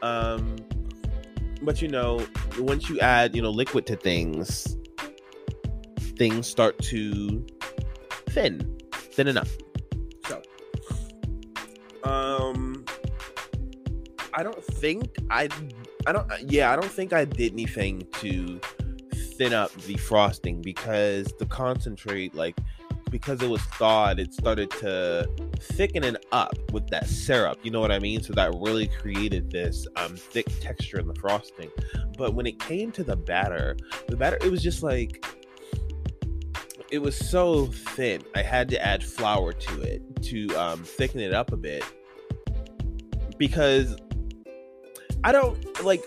Um, 0.01 0.57
but 1.61 1.81
you 1.81 1.87
know, 1.87 2.25
once 2.57 2.89
you 2.89 2.99
add, 2.99 3.35
you 3.35 3.41
know, 3.41 3.49
liquid 3.49 3.85
to 3.87 3.95
things, 3.95 4.77
things 6.17 6.47
start 6.47 6.77
to 6.79 7.45
thin, 8.27 8.77
thin 8.91 9.27
enough. 9.27 9.55
So, 10.27 10.41
um, 12.03 12.85
I 14.33 14.43
don't 14.43 14.63
think 14.63 15.15
I 15.29 15.49
I 16.07 16.13
don't. 16.13 16.27
Yeah, 16.49 16.71
I 16.71 16.75
don't 16.75 16.91
think 16.91 17.13
I 17.13 17.25
did 17.25 17.53
anything 17.53 18.07
to 18.13 18.59
thin 19.37 19.53
up 19.53 19.71
the 19.83 19.95
frosting 19.95 20.61
because 20.61 21.33
the 21.39 21.45
concentrate, 21.45 22.33
like, 22.33 22.57
because 23.09 23.41
it 23.41 23.49
was 23.49 23.61
thawed, 23.61 24.19
it 24.19 24.33
started 24.33 24.69
to 24.71 25.29
thicken 25.59 26.03
it 26.03 26.25
up 26.31 26.55
with 26.71 26.87
that 26.89 27.07
syrup. 27.07 27.59
You 27.63 27.71
know 27.71 27.79
what 27.79 27.91
I 27.91 27.99
mean? 27.99 28.21
So 28.21 28.33
that 28.33 28.53
really 28.55 28.87
created 28.87 29.51
this 29.51 29.87
um, 29.95 30.15
thick 30.15 30.47
texture 30.59 30.99
in 30.99 31.07
the 31.07 31.15
frosting. 31.15 31.69
But 32.17 32.33
when 32.33 32.45
it 32.45 32.59
came 32.59 32.91
to 32.93 33.03
the 33.03 33.15
batter, 33.15 33.77
the 34.07 34.15
batter, 34.15 34.37
it 34.41 34.51
was 34.51 34.61
just 34.61 34.83
like 34.83 35.25
it 36.91 36.99
was 36.99 37.15
so 37.15 37.67
thin. 37.67 38.23
I 38.35 38.41
had 38.41 38.69
to 38.69 38.83
add 38.83 39.03
flour 39.03 39.53
to 39.53 39.81
it 39.81 40.01
to 40.23 40.47
um, 40.55 40.83
thicken 40.83 41.19
it 41.19 41.33
up 41.33 41.51
a 41.51 41.57
bit 41.57 41.83
because 43.37 43.95
I 45.23 45.31
don't 45.31 45.83
like. 45.83 46.03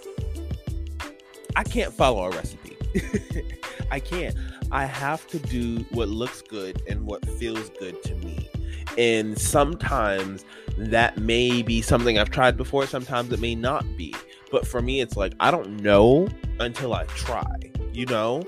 I 1.55 1.65
can't 1.65 1.93
follow 1.93 2.25
a 2.25 2.31
recipe. 2.31 2.77
I 3.91 4.01
can't. 4.01 4.35
I 4.73 4.87
have 4.87 5.26
to 5.29 5.38
do 5.38 5.85
what 5.91 6.09
looks 6.09 6.41
good 6.41 6.83
and 6.88 7.05
what 7.07 7.25
feels 7.29 7.69
good 7.79 8.02
to 8.05 8.14
me. 8.17 8.49
And 8.97 9.38
sometimes 9.38 10.47
that 10.79 11.19
may 11.19 11.62
be 11.62 11.83
something 11.83 12.19
I've 12.19 12.31
tried 12.31 12.57
before, 12.57 12.87
sometimes 12.87 13.31
it 13.33 13.38
may 13.38 13.55
not 13.55 13.85
be. 13.99 14.14
But 14.50 14.67
for 14.67 14.81
me, 14.81 15.02
it's 15.02 15.14
like 15.14 15.35
I 15.41 15.50
don't 15.50 15.83
know 15.83 16.26
until 16.59 16.95
I 16.95 17.05
try, 17.05 17.55
you 17.93 18.07
know? 18.07 18.43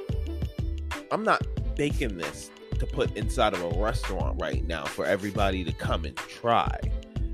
I'm 1.11 1.25
not 1.25 1.47
baking 1.76 2.16
this 2.16 2.50
to 2.78 2.87
put 2.87 3.14
inside 3.19 3.52
of 3.52 3.62
a 3.62 3.78
restaurant 3.78 4.40
right 4.40 4.66
now 4.66 4.87
for 4.87 5.04
everybody 5.04 5.62
to 5.62 5.73
come 5.73 6.07
and 6.07 6.16
try. 6.16 6.75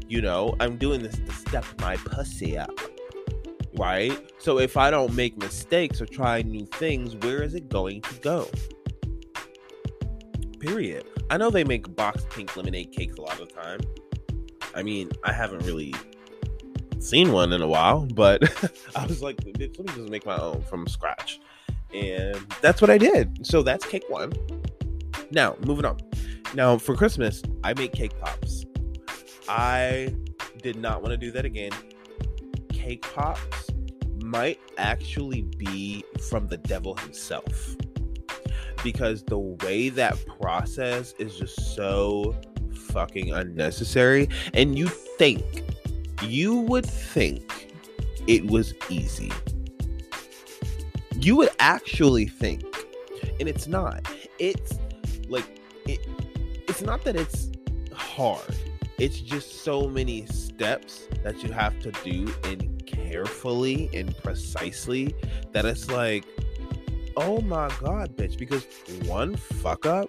You 0.08 0.20
know, 0.20 0.56
I'm 0.58 0.76
doing 0.76 1.00
this 1.00 1.14
to 1.14 1.32
step 1.32 1.64
my 1.78 1.96
pussy 1.96 2.58
up 2.58 2.72
right? 3.78 4.30
So 4.38 4.58
if 4.58 4.76
I 4.76 4.90
don't 4.90 5.14
make 5.14 5.38
mistakes 5.38 6.00
or 6.02 6.06
try 6.06 6.42
new 6.42 6.66
things, 6.66 7.16
where 7.16 7.42
is 7.42 7.54
it 7.54 7.68
going 7.68 8.02
to 8.02 8.14
go? 8.16 8.50
Period. 10.60 11.04
I 11.30 11.36
know 11.36 11.50
they 11.50 11.64
make 11.64 11.94
boxed 11.96 12.28
pink 12.30 12.56
lemonade 12.56 12.92
cakes 12.92 13.16
a 13.16 13.22
lot 13.22 13.40
of 13.40 13.48
the 13.48 13.54
time. 13.54 13.80
I 14.74 14.82
mean, 14.82 15.10
I 15.24 15.32
haven't 15.32 15.64
really 15.64 15.94
seen 17.00 17.32
one 17.32 17.52
in 17.52 17.62
a 17.62 17.66
while, 17.66 18.06
but 18.14 18.42
I 18.96 19.06
was 19.06 19.22
like, 19.22 19.40
let 19.44 19.58
me 19.58 19.68
just 19.68 20.10
make 20.10 20.26
my 20.26 20.36
own 20.36 20.62
from 20.62 20.86
scratch. 20.86 21.40
And 21.92 22.36
that's 22.60 22.80
what 22.80 22.90
I 22.90 22.98
did. 22.98 23.44
So 23.44 23.62
that's 23.62 23.84
cake 23.84 24.04
one. 24.08 24.32
Now, 25.30 25.56
moving 25.66 25.84
on. 25.84 25.98
Now, 26.54 26.78
for 26.78 26.94
Christmas, 26.94 27.42
I 27.64 27.74
made 27.74 27.92
cake 27.92 28.18
pops. 28.20 28.64
I 29.48 30.14
did 30.62 30.76
not 30.76 31.02
want 31.02 31.12
to 31.12 31.16
do 31.16 31.32
that 31.32 31.44
again 31.44 31.72
cake 32.80 33.06
pops 33.14 33.70
might 34.22 34.58
actually 34.78 35.42
be 35.42 36.04
from 36.28 36.48
the 36.48 36.56
devil 36.56 36.94
himself. 36.94 37.76
Because 38.82 39.22
the 39.22 39.38
way 39.38 39.88
that 39.90 40.18
process 40.40 41.14
is 41.18 41.36
just 41.36 41.74
so 41.74 42.36
fucking 42.74 43.32
unnecessary. 43.32 44.28
And 44.54 44.78
you 44.78 44.88
think, 44.88 45.64
you 46.22 46.56
would 46.56 46.86
think 46.86 47.72
it 48.26 48.46
was 48.46 48.74
easy. 48.88 49.32
You 51.16 51.36
would 51.36 51.50
actually 51.58 52.26
think, 52.26 52.64
and 53.38 53.48
it's 53.48 53.66
not. 53.66 54.10
It's 54.38 54.78
like, 55.28 55.60
it, 55.86 56.00
it's 56.68 56.82
not 56.82 57.04
that 57.04 57.16
it's 57.16 57.50
hard 57.92 58.54
it's 59.00 59.18
just 59.18 59.64
so 59.64 59.88
many 59.88 60.26
steps 60.26 61.08
that 61.24 61.42
you 61.42 61.50
have 61.50 61.80
to 61.80 61.90
do 62.04 62.30
and 62.44 62.86
carefully 62.86 63.88
and 63.94 64.14
precisely 64.18 65.14
that 65.52 65.64
it's 65.64 65.90
like 65.90 66.26
oh 67.20 67.40
my 67.42 67.68
god 67.80 68.16
bitch 68.16 68.38
because 68.38 68.66
one 69.04 69.36
fuck 69.36 69.86
up 69.86 70.08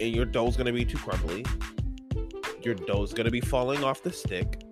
and 0.00 0.14
your 0.14 0.24
dough's 0.24 0.56
gonna 0.56 0.72
be 0.72 0.84
too 0.84 0.98
crumbly 0.98 1.44
your 2.62 2.74
dough's 2.74 3.12
gonna 3.12 3.30
be 3.30 3.40
falling 3.40 3.82
off 3.82 4.02
the 4.02 4.12
stick 4.12 4.62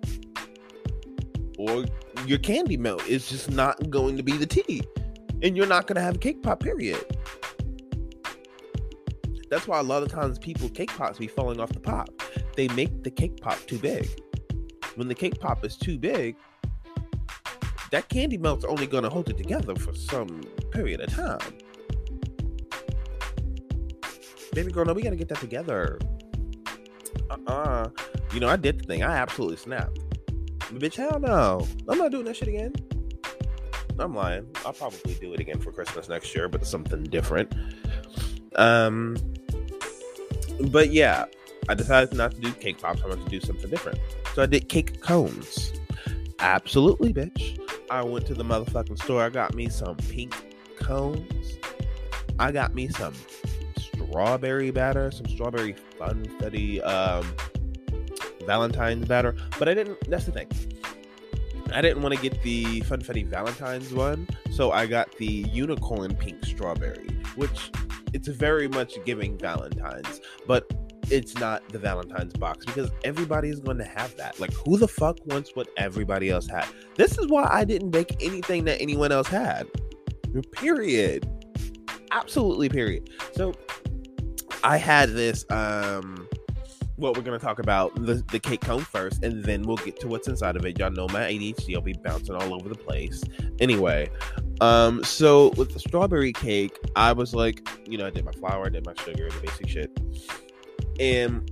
or 1.57 1.85
your 2.27 2.39
candy 2.39 2.77
melt 2.77 3.05
is 3.07 3.27
just 3.29 3.49
not 3.49 3.89
going 3.89 4.17
to 4.17 4.23
be 4.23 4.33
the 4.33 4.45
tea 4.45 4.81
and 5.41 5.55
you're 5.55 5.67
not 5.67 5.87
gonna 5.87 6.01
have 6.01 6.15
a 6.15 6.19
cake 6.19 6.43
pop 6.43 6.59
period 6.59 7.03
that's 9.49 9.67
why 9.67 9.79
a 9.79 9.83
lot 9.83 10.03
of 10.03 10.09
times 10.09 10.37
people 10.37 10.69
cake 10.69 10.91
pops 10.95 11.17
be 11.17 11.27
falling 11.27 11.59
off 11.59 11.69
the 11.69 11.79
pop 11.79 12.09
they 12.55 12.67
make 12.69 13.03
the 13.03 13.11
cake 13.11 13.41
pop 13.41 13.59
too 13.65 13.77
big. 13.77 14.07
When 14.95 15.07
the 15.07 15.15
cake 15.15 15.39
pop 15.39 15.65
is 15.65 15.75
too 15.75 15.99
big, 15.99 16.37
that 17.91 18.09
candy 18.09 18.37
melt's 18.37 18.65
only 18.65 18.87
gonna 18.87 19.09
hold 19.09 19.29
it 19.29 19.37
together 19.37 19.75
for 19.75 19.93
some 19.93 20.41
period 20.71 21.01
of 21.01 21.13
time. 21.13 21.39
Baby 24.53 24.71
girl, 24.71 24.85
no, 24.85 24.93
we 24.93 25.01
gotta 25.01 25.15
get 25.15 25.29
that 25.29 25.39
together. 25.39 25.99
Uh-uh. 27.29 27.89
You 28.33 28.39
know, 28.39 28.47
I 28.47 28.55
did 28.55 28.79
the 28.79 28.83
thing. 28.83 29.03
I 29.03 29.17
absolutely 29.17 29.57
snapped. 29.57 29.99
Bitch, 30.73 30.95
hell 30.95 31.19
no. 31.19 31.67
I'm 31.87 31.97
not 31.97 32.11
doing 32.11 32.25
that 32.25 32.35
shit 32.35 32.47
again. 32.47 32.73
I'm 33.97 34.13
lying. 34.13 34.47
I'll 34.65 34.73
probably 34.73 35.13
do 35.15 35.33
it 35.33 35.39
again 35.39 35.59
for 35.59 35.71
Christmas 35.71 36.09
next 36.09 36.35
year, 36.35 36.49
but 36.49 36.65
something 36.65 37.03
different. 37.03 37.53
Um 38.55 39.17
but 40.69 40.91
yeah, 40.91 41.25
I 41.67 41.73
decided 41.73 42.13
not 42.13 42.31
to 42.31 42.41
do 42.41 42.51
cake 42.53 42.81
pops. 42.81 43.01
I 43.03 43.07
wanted 43.07 43.25
to 43.25 43.29
do 43.29 43.45
something 43.45 43.69
different. 43.69 43.99
So 44.33 44.43
I 44.43 44.45
did 44.45 44.69
cake 44.69 45.01
cones. 45.01 45.73
Absolutely, 46.39 47.13
bitch. 47.13 47.44
I 47.95 48.03
went 48.03 48.25
to 48.27 48.33
the 48.33 48.43
motherfucking 48.43 49.01
store. 49.01 49.23
I 49.23 49.29
got 49.29 49.55
me 49.55 49.69
some 49.69 49.95
pink 49.95 50.33
cones. 50.77 51.57
I 52.37 52.51
got 52.51 52.75
me 52.75 52.89
some 52.89 53.13
strawberry 53.77 54.69
batter, 54.71 55.11
some 55.11 55.27
strawberry 55.27 55.75
funfetti 55.97 56.85
um, 56.85 57.25
Valentine's 58.45 59.07
batter. 59.07 59.35
But 59.57 59.69
I 59.69 59.73
didn't. 59.73 59.97
That's 60.09 60.25
the 60.25 60.33
thing. 60.33 60.47
I 61.73 61.81
didn't 61.81 62.03
want 62.03 62.13
to 62.13 62.21
get 62.21 62.41
the 62.43 62.81
funfetti 62.81 63.25
Valentine's 63.25 63.93
one, 63.93 64.27
so 64.51 64.71
I 64.71 64.85
got 64.85 65.15
the 65.17 65.25
unicorn 65.25 66.15
pink 66.15 66.45
strawberry, 66.45 67.07
which 67.35 67.71
it's 68.13 68.27
very 68.27 68.67
much 68.67 68.93
giving 69.05 69.37
Valentine's. 69.37 70.21
But 70.45 70.71
it's 71.11 71.35
not 71.35 71.67
the 71.69 71.79
Valentine's 71.79 72.33
box 72.33 72.65
because 72.65 72.89
everybody 73.03 73.49
is 73.49 73.59
going 73.59 73.77
to 73.77 73.83
have 73.83 74.15
that. 74.17 74.39
Like, 74.39 74.53
who 74.53 74.77
the 74.77 74.87
fuck 74.87 75.17
wants 75.25 75.51
what 75.55 75.67
everybody 75.77 76.29
else 76.29 76.47
had? 76.47 76.65
This 76.95 77.17
is 77.17 77.27
why 77.27 77.47
I 77.49 77.63
didn't 77.63 77.91
bake 77.91 78.15
anything 78.21 78.65
that 78.65 78.81
anyone 78.81 79.11
else 79.11 79.27
had. 79.27 79.67
Period. 80.51 81.29
Absolutely, 82.11 82.69
period. 82.69 83.09
So, 83.33 83.53
I 84.63 84.77
had 84.77 85.11
this, 85.11 85.45
um, 85.51 86.27
what 86.95 87.15
we're 87.15 87.23
going 87.23 87.37
to 87.37 87.45
talk 87.45 87.59
about 87.59 87.93
the, 88.05 88.23
the 88.31 88.39
cake 88.39 88.61
cone 88.61 88.81
first, 88.81 89.23
and 89.23 89.43
then 89.43 89.63
we'll 89.63 89.77
get 89.77 89.99
to 89.99 90.07
what's 90.07 90.27
inside 90.27 90.55
of 90.55 90.65
it. 90.65 90.79
Y'all 90.79 90.91
know 90.91 91.07
my 91.09 91.21
ADHD, 91.21 91.75
I'll 91.75 91.81
be 91.81 91.93
bouncing 91.93 92.35
all 92.35 92.53
over 92.53 92.69
the 92.69 92.75
place. 92.75 93.23
Anyway, 93.59 94.09
um, 94.61 95.03
so 95.03 95.49
with 95.57 95.73
the 95.73 95.79
strawberry 95.79 96.33
cake, 96.33 96.77
I 96.95 97.11
was 97.11 97.35
like, 97.35 97.67
you 97.87 97.97
know, 97.97 98.07
I 98.07 98.09
did 98.09 98.25
my 98.25 98.31
flour, 98.31 98.65
I 98.65 98.69
did 98.69 98.85
my 98.85 98.93
sugar, 99.03 99.29
the 99.29 99.39
basic 99.41 99.67
shit 99.69 99.99
and 100.99 101.51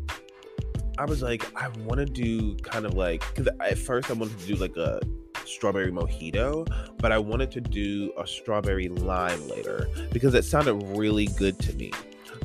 I 0.97 1.05
was 1.05 1.21
like, 1.21 1.43
I 1.55 1.69
want 1.85 1.99
to 1.99 2.05
do 2.05 2.55
kind 2.57 2.85
of 2.85 2.93
like 2.93 3.23
because 3.33 3.51
at 3.59 3.77
first 3.77 4.09
I 4.09 4.13
wanted 4.13 4.39
to 4.39 4.45
do 4.47 4.55
like 4.55 4.77
a 4.77 5.01
strawberry 5.45 5.91
mojito, 5.91 6.67
but 6.99 7.11
I 7.11 7.17
wanted 7.17 7.51
to 7.51 7.61
do 7.61 8.13
a 8.17 8.27
strawberry 8.27 8.89
lime 8.89 9.47
later 9.47 9.87
because 10.11 10.33
it 10.35 10.45
sounded 10.45 10.75
really 10.95 11.27
good 11.27 11.57
to 11.59 11.73
me. 11.73 11.91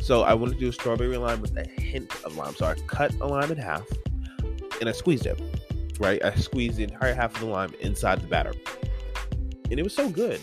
So 0.01 0.23
I 0.23 0.33
wanted 0.33 0.55
to 0.55 0.61
do 0.61 0.69
a 0.69 0.73
strawberry 0.73 1.17
lime 1.17 1.41
with 1.41 1.57
a 1.57 1.69
hint 1.81 2.15
of 2.25 2.37
lime. 2.37 2.55
So 2.55 2.67
I 2.67 2.75
cut 2.87 3.15
a 3.21 3.27
lime 3.27 3.53
in 3.53 3.59
half 3.59 3.87
and 4.81 4.89
I 4.89 4.93
squeezed 4.93 5.27
it. 5.27 5.41
Right, 6.01 6.25
I 6.25 6.33
squeezed 6.37 6.77
the 6.77 6.85
entire 6.85 7.13
half 7.13 7.35
of 7.35 7.41
the 7.41 7.47
lime 7.47 7.73
inside 7.81 8.21
the 8.21 8.29
batter, 8.29 8.53
and 9.69 9.81
it 9.81 9.83
was 9.83 9.93
so 9.93 10.09
good. 10.09 10.41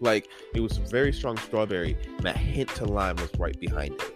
Like 0.00 0.28
it 0.52 0.58
was 0.58 0.78
very 0.78 1.12
strong 1.12 1.36
strawberry, 1.36 1.96
and 2.18 2.26
a 2.26 2.32
hint 2.32 2.70
to 2.70 2.84
lime 2.84 3.14
was 3.14 3.30
right 3.38 3.58
behind 3.60 3.94
it 3.94 4.13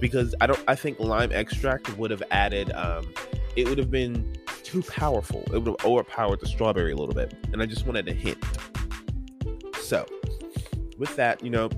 because 0.00 0.34
I 0.40 0.46
don't 0.46 0.62
I 0.68 0.74
think 0.74 1.00
lime 1.00 1.32
extract 1.32 1.96
would 1.98 2.10
have 2.10 2.22
added 2.30 2.72
um 2.72 3.12
it 3.56 3.68
would 3.68 3.78
have 3.78 3.90
been 3.90 4.36
too 4.62 4.82
powerful. 4.82 5.42
It 5.52 5.58
would 5.58 5.66
have 5.66 5.84
overpowered 5.84 6.40
the 6.40 6.46
strawberry 6.46 6.92
a 6.92 6.96
little 6.96 7.14
bit. 7.14 7.34
And 7.52 7.62
I 7.62 7.66
just 7.66 7.86
wanted 7.86 8.08
a 8.08 8.12
hint. 8.12 8.44
So 9.80 10.04
with 10.98 11.14
that, 11.16 11.42
you 11.42 11.50
know, 11.50 11.70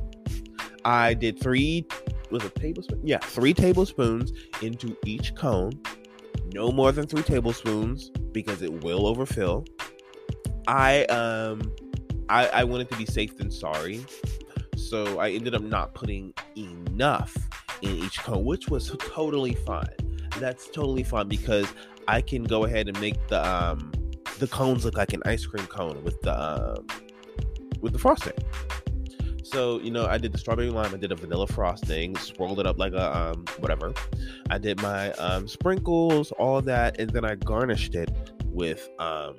I 0.84 1.14
did 1.14 1.38
three 1.38 1.87
was 2.30 2.44
a 2.44 2.50
tablespoon? 2.50 3.00
Yeah, 3.04 3.18
three 3.18 3.54
tablespoons 3.54 4.32
into 4.62 4.96
each 5.04 5.34
cone. 5.34 5.72
No 6.52 6.72
more 6.72 6.92
than 6.92 7.06
three 7.06 7.22
tablespoons 7.22 8.10
because 8.32 8.62
it 8.62 8.82
will 8.82 9.06
overfill. 9.06 9.64
I 10.66 11.04
um 11.04 11.72
I, 12.28 12.48
I 12.48 12.64
wanted 12.64 12.90
to 12.90 12.96
be 12.96 13.06
safe 13.06 13.37
than 13.37 13.50
sorry. 13.50 14.04
So 14.76 15.18
I 15.18 15.30
ended 15.30 15.54
up 15.54 15.62
not 15.62 15.94
putting 15.94 16.32
enough 16.56 17.37
in 17.82 17.90
each 17.90 18.18
cone, 18.20 18.44
which 18.44 18.68
was 18.68 18.94
totally 18.99 19.54
fine. 19.54 19.88
That's 20.38 20.68
totally 20.68 21.02
fine 21.02 21.28
because 21.28 21.66
I 22.06 22.20
can 22.20 22.44
go 22.44 22.64
ahead 22.64 22.88
and 22.88 23.00
make 23.00 23.26
the 23.28 23.47
um 23.47 23.92
the 24.38 24.47
cones 24.49 24.85
look 24.85 24.97
like 24.97 25.12
an 25.12 25.23
ice 25.26 25.44
cream 25.44 25.66
cone 25.66 26.02
with 26.04 26.20
the 26.23 26.76
um, 26.76 26.87
with 27.80 27.92
the 27.92 27.99
frosting. 27.99 28.32
So, 29.42 29.80
you 29.80 29.90
know, 29.90 30.04
I 30.06 30.18
did 30.18 30.32
the 30.32 30.38
strawberry 30.38 30.68
lime, 30.68 30.92
I 30.92 30.99
did 30.99 31.11
a 31.11 31.16
vanilla 31.16 31.47
frosting, 31.47 32.14
swirled 32.16 32.61
it 32.61 32.66
up 32.66 32.78
like 32.78 32.92
a 32.92 33.16
um 33.16 33.44
whatever. 33.58 33.94
I 34.50 34.58
did 34.58 34.80
my 34.82 35.12
um 35.12 35.49
sprinkles, 35.49 36.32
all 36.32 36.61
that, 36.62 37.00
and 37.00 37.11
then 37.11 37.25
I 37.25 37.35
garnished 37.35 37.94
it 37.94 38.11
with 38.44 38.88
um 38.99 39.37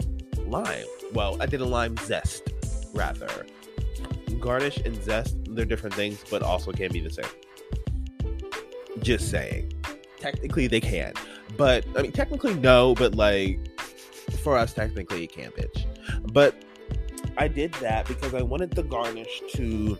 lime. 0.47 0.85
Well, 1.13 1.37
I 1.39 1.45
did 1.45 1.61
a 1.61 1.65
lime 1.65 1.95
zest 1.97 2.43
rather. 2.93 3.45
Garnish 4.39 4.77
and 4.77 5.01
zest, 5.03 5.37
they're 5.49 5.65
different 5.65 5.95
things, 5.95 6.23
but 6.29 6.41
also 6.41 6.71
can 6.71 6.91
be 6.91 7.01
the 7.01 7.09
same. 7.09 7.25
Just 9.01 9.29
saying. 9.29 9.73
Technically 10.19 10.67
they 10.67 10.81
can. 10.81 11.13
But 11.57 11.85
I 11.95 12.01
mean 12.01 12.11
technically 12.11 12.55
no, 12.55 12.95
but 12.95 13.15
like 13.15 13.59
for 14.43 14.57
us 14.57 14.73
technically 14.73 15.23
it 15.23 15.31
can 15.31 15.51
bitch. 15.51 15.85
But 16.31 16.55
I 17.37 17.47
did 17.47 17.73
that 17.75 18.07
because 18.07 18.33
I 18.33 18.41
wanted 18.41 18.71
the 18.71 18.83
garnish 18.83 19.41
to 19.53 19.97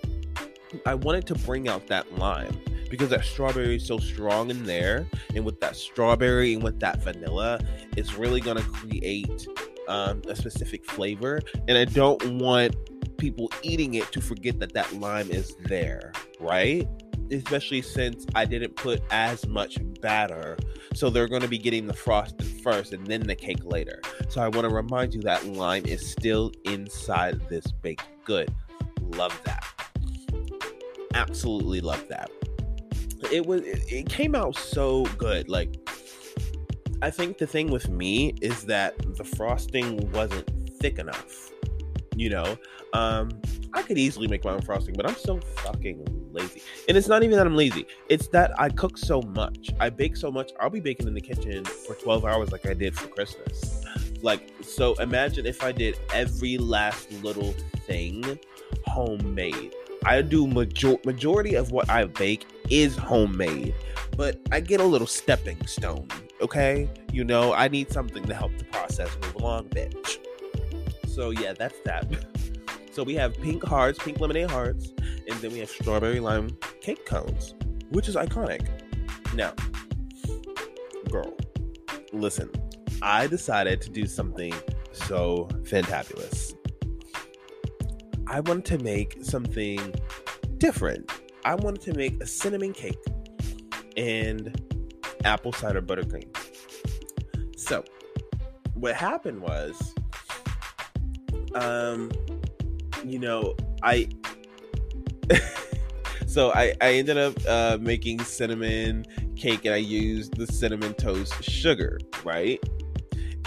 I 0.85 0.93
wanted 0.95 1.25
to 1.27 1.35
bring 1.35 1.67
out 1.67 1.87
that 1.87 2.17
lime 2.17 2.59
because 2.89 3.09
that 3.09 3.23
strawberry 3.23 3.75
is 3.75 3.85
so 3.85 3.97
strong 3.97 4.49
in 4.49 4.63
there 4.65 5.07
and 5.35 5.45
with 5.45 5.59
that 5.61 5.75
strawberry 5.75 6.53
and 6.53 6.63
with 6.63 6.79
that 6.79 7.01
vanilla 7.03 7.59
it's 7.95 8.15
really 8.15 8.41
going 8.41 8.57
to 8.57 8.63
create 8.63 9.47
um, 9.87 10.21
a 10.27 10.35
specific 10.35 10.83
flavor 10.85 11.39
and 11.67 11.77
i 11.77 11.85
don't 11.85 12.23
want 12.33 12.75
people 13.17 13.51
eating 13.61 13.93
it 13.93 14.11
to 14.11 14.19
forget 14.19 14.59
that 14.59 14.73
that 14.73 14.91
lime 14.93 15.29
is 15.29 15.55
there 15.65 16.11
right 16.39 16.87
especially 17.31 17.81
since 17.81 18.25
i 18.35 18.45
didn't 18.45 18.75
put 18.75 19.01
as 19.11 19.47
much 19.47 19.77
batter 20.01 20.57
so 20.93 21.09
they're 21.09 21.27
going 21.27 21.41
to 21.41 21.47
be 21.47 21.57
getting 21.57 21.87
the 21.87 21.93
frosting 21.93 22.47
first 22.61 22.93
and 22.93 23.05
then 23.05 23.21
the 23.21 23.35
cake 23.35 23.63
later. 23.63 24.01
So 24.27 24.41
I 24.41 24.47
want 24.47 24.67
to 24.67 24.73
remind 24.73 25.13
you 25.13 25.21
that 25.21 25.45
lime 25.45 25.85
is 25.85 26.09
still 26.09 26.51
inside 26.65 27.47
this 27.49 27.71
baked 27.71 28.07
good. 28.25 28.53
Love 29.01 29.39
that. 29.45 29.65
Absolutely 31.13 31.81
love 31.81 32.07
that. 32.09 32.29
It 33.31 33.45
was 33.45 33.61
it 33.63 34.09
came 34.09 34.35
out 34.35 34.55
so 34.55 35.05
good. 35.17 35.49
Like 35.49 35.75
I 37.01 37.09
think 37.09 37.37
the 37.37 37.47
thing 37.47 37.69
with 37.71 37.89
me 37.89 38.33
is 38.41 38.63
that 38.65 38.95
the 39.15 39.23
frosting 39.23 40.11
wasn't 40.11 40.49
thick 40.79 40.99
enough. 40.99 41.51
You 42.19 42.29
know, 42.29 42.57
um, 42.91 43.29
I 43.73 43.81
could 43.81 43.97
easily 43.97 44.27
make 44.27 44.43
my 44.43 44.51
own 44.51 44.61
frosting, 44.61 44.93
but 44.93 45.07
I'm 45.07 45.15
so 45.15 45.39
fucking 45.39 46.05
lazy. 46.33 46.61
And 46.89 46.97
it's 46.97 47.07
not 47.07 47.23
even 47.23 47.37
that 47.37 47.47
I'm 47.47 47.55
lazy. 47.55 47.85
It's 48.09 48.27
that 48.29 48.51
I 48.59 48.67
cook 48.67 48.97
so 48.97 49.21
much. 49.21 49.69
I 49.79 49.89
bake 49.89 50.17
so 50.17 50.29
much. 50.29 50.51
I'll 50.59 50.69
be 50.69 50.81
baking 50.81 51.07
in 51.07 51.13
the 51.13 51.21
kitchen 51.21 51.63
for 51.63 51.95
12 51.95 52.25
hours 52.25 52.51
like 52.51 52.65
I 52.65 52.73
did 52.73 52.93
for 52.93 53.07
Christmas. 53.07 53.85
Like, 54.21 54.51
so 54.61 54.95
imagine 54.95 55.45
if 55.45 55.63
I 55.63 55.71
did 55.71 55.97
every 56.13 56.57
last 56.57 57.09
little 57.23 57.53
thing 57.87 58.37
homemade. 58.85 59.73
I 60.03 60.21
do 60.21 60.45
major- 60.45 60.99
majority 61.05 61.55
of 61.55 61.71
what 61.71 61.89
I 61.89 62.03
bake 62.03 62.45
is 62.69 62.97
homemade, 62.97 63.73
but 64.17 64.41
I 64.51 64.59
get 64.59 64.81
a 64.81 64.85
little 64.85 65.07
stepping 65.07 65.65
stone, 65.67 66.09
okay? 66.41 66.89
You 67.13 67.23
know, 67.23 67.53
I 67.53 67.69
need 67.69 67.93
something 67.93 68.25
to 68.25 68.33
help 68.33 68.57
the 68.57 68.65
process 68.65 69.09
move 69.21 69.35
along, 69.35 69.69
bitch. 69.69 70.17
So 71.19 71.31
yeah, 71.31 71.51
that's 71.51 71.77
that. 71.81 72.07
So 72.93 73.03
we 73.03 73.13
have 73.15 73.33
pink 73.41 73.61
hearts, 73.61 73.99
pink 73.99 74.21
lemonade 74.21 74.49
hearts, 74.49 74.93
and 75.27 75.37
then 75.41 75.51
we 75.51 75.59
have 75.59 75.69
strawberry 75.69 76.21
lime 76.21 76.57
cake 76.79 77.05
cones, 77.05 77.55
which 77.89 78.07
is 78.07 78.15
iconic. 78.15 78.65
Now, 79.35 79.53
girl, 81.11 81.35
listen, 82.13 82.49
I 83.01 83.27
decided 83.27 83.81
to 83.81 83.89
do 83.89 84.05
something 84.05 84.53
so 84.93 85.49
fantabulous. 85.63 86.55
I 88.27 88.39
wanted 88.39 88.63
to 88.77 88.77
make 88.77 89.17
something 89.21 89.93
different. 90.57 91.11
I 91.43 91.55
wanted 91.55 91.81
to 91.81 91.93
make 91.95 92.23
a 92.23 92.25
cinnamon 92.25 92.71
cake 92.71 93.03
and 93.97 94.57
apple 95.25 95.51
cider 95.51 95.81
buttercream. 95.81 96.33
So, 97.57 97.83
what 98.73 98.95
happened 98.95 99.41
was, 99.41 99.93
um, 101.55 102.11
you 103.05 103.19
know, 103.19 103.55
I 103.83 104.09
so 106.27 106.51
I, 106.53 106.73
I 106.81 106.93
ended 106.93 107.17
up 107.17 107.35
uh, 107.47 107.77
making 107.79 108.19
cinnamon 108.23 109.05
cake 109.35 109.65
and 109.65 109.73
I 109.73 109.77
used 109.77 110.35
the 110.35 110.47
cinnamon 110.47 110.93
toast 110.95 111.43
sugar, 111.43 111.99
right? 112.23 112.59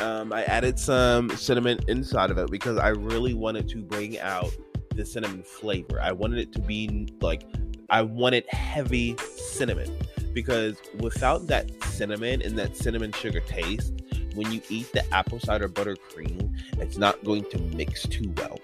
Um, 0.01 0.33
I 0.33 0.43
added 0.45 0.79
some 0.79 1.31
cinnamon 1.31 1.79
inside 1.87 2.31
of 2.31 2.38
it 2.38 2.51
because 2.51 2.79
I 2.79 2.88
really 2.88 3.35
wanted 3.35 3.69
to 3.71 3.83
bring 3.83 4.19
out 4.19 4.51
the 4.95 5.05
cinnamon 5.05 5.43
flavor. 5.43 6.01
I 6.01 6.12
wanted 6.12 6.38
it 6.38 6.53
to 6.53 6.61
be 6.61 7.09
like, 7.21 7.45
I 7.91 8.03
wanted 8.03 8.45
heavy 8.49 9.17
cinnamon 9.37 9.91
because 10.33 10.77
without 10.99 11.47
that 11.49 11.71
cinnamon 11.85 12.43
and 12.43 12.59
that 12.59 12.77
cinnamon 12.77 13.12
sugar 13.12 13.41
taste, 13.41 14.02
when 14.35 14.51
you 14.51 14.61
eat 14.68 14.92
the 14.92 15.05
apple 15.14 15.40
cider 15.40 15.68
buttercream, 15.68 16.55
it's 16.79 16.97
not 16.97 17.23
going 17.25 17.45
to 17.51 17.59
mix 17.59 18.03
too 18.03 18.33
well. 18.37 18.59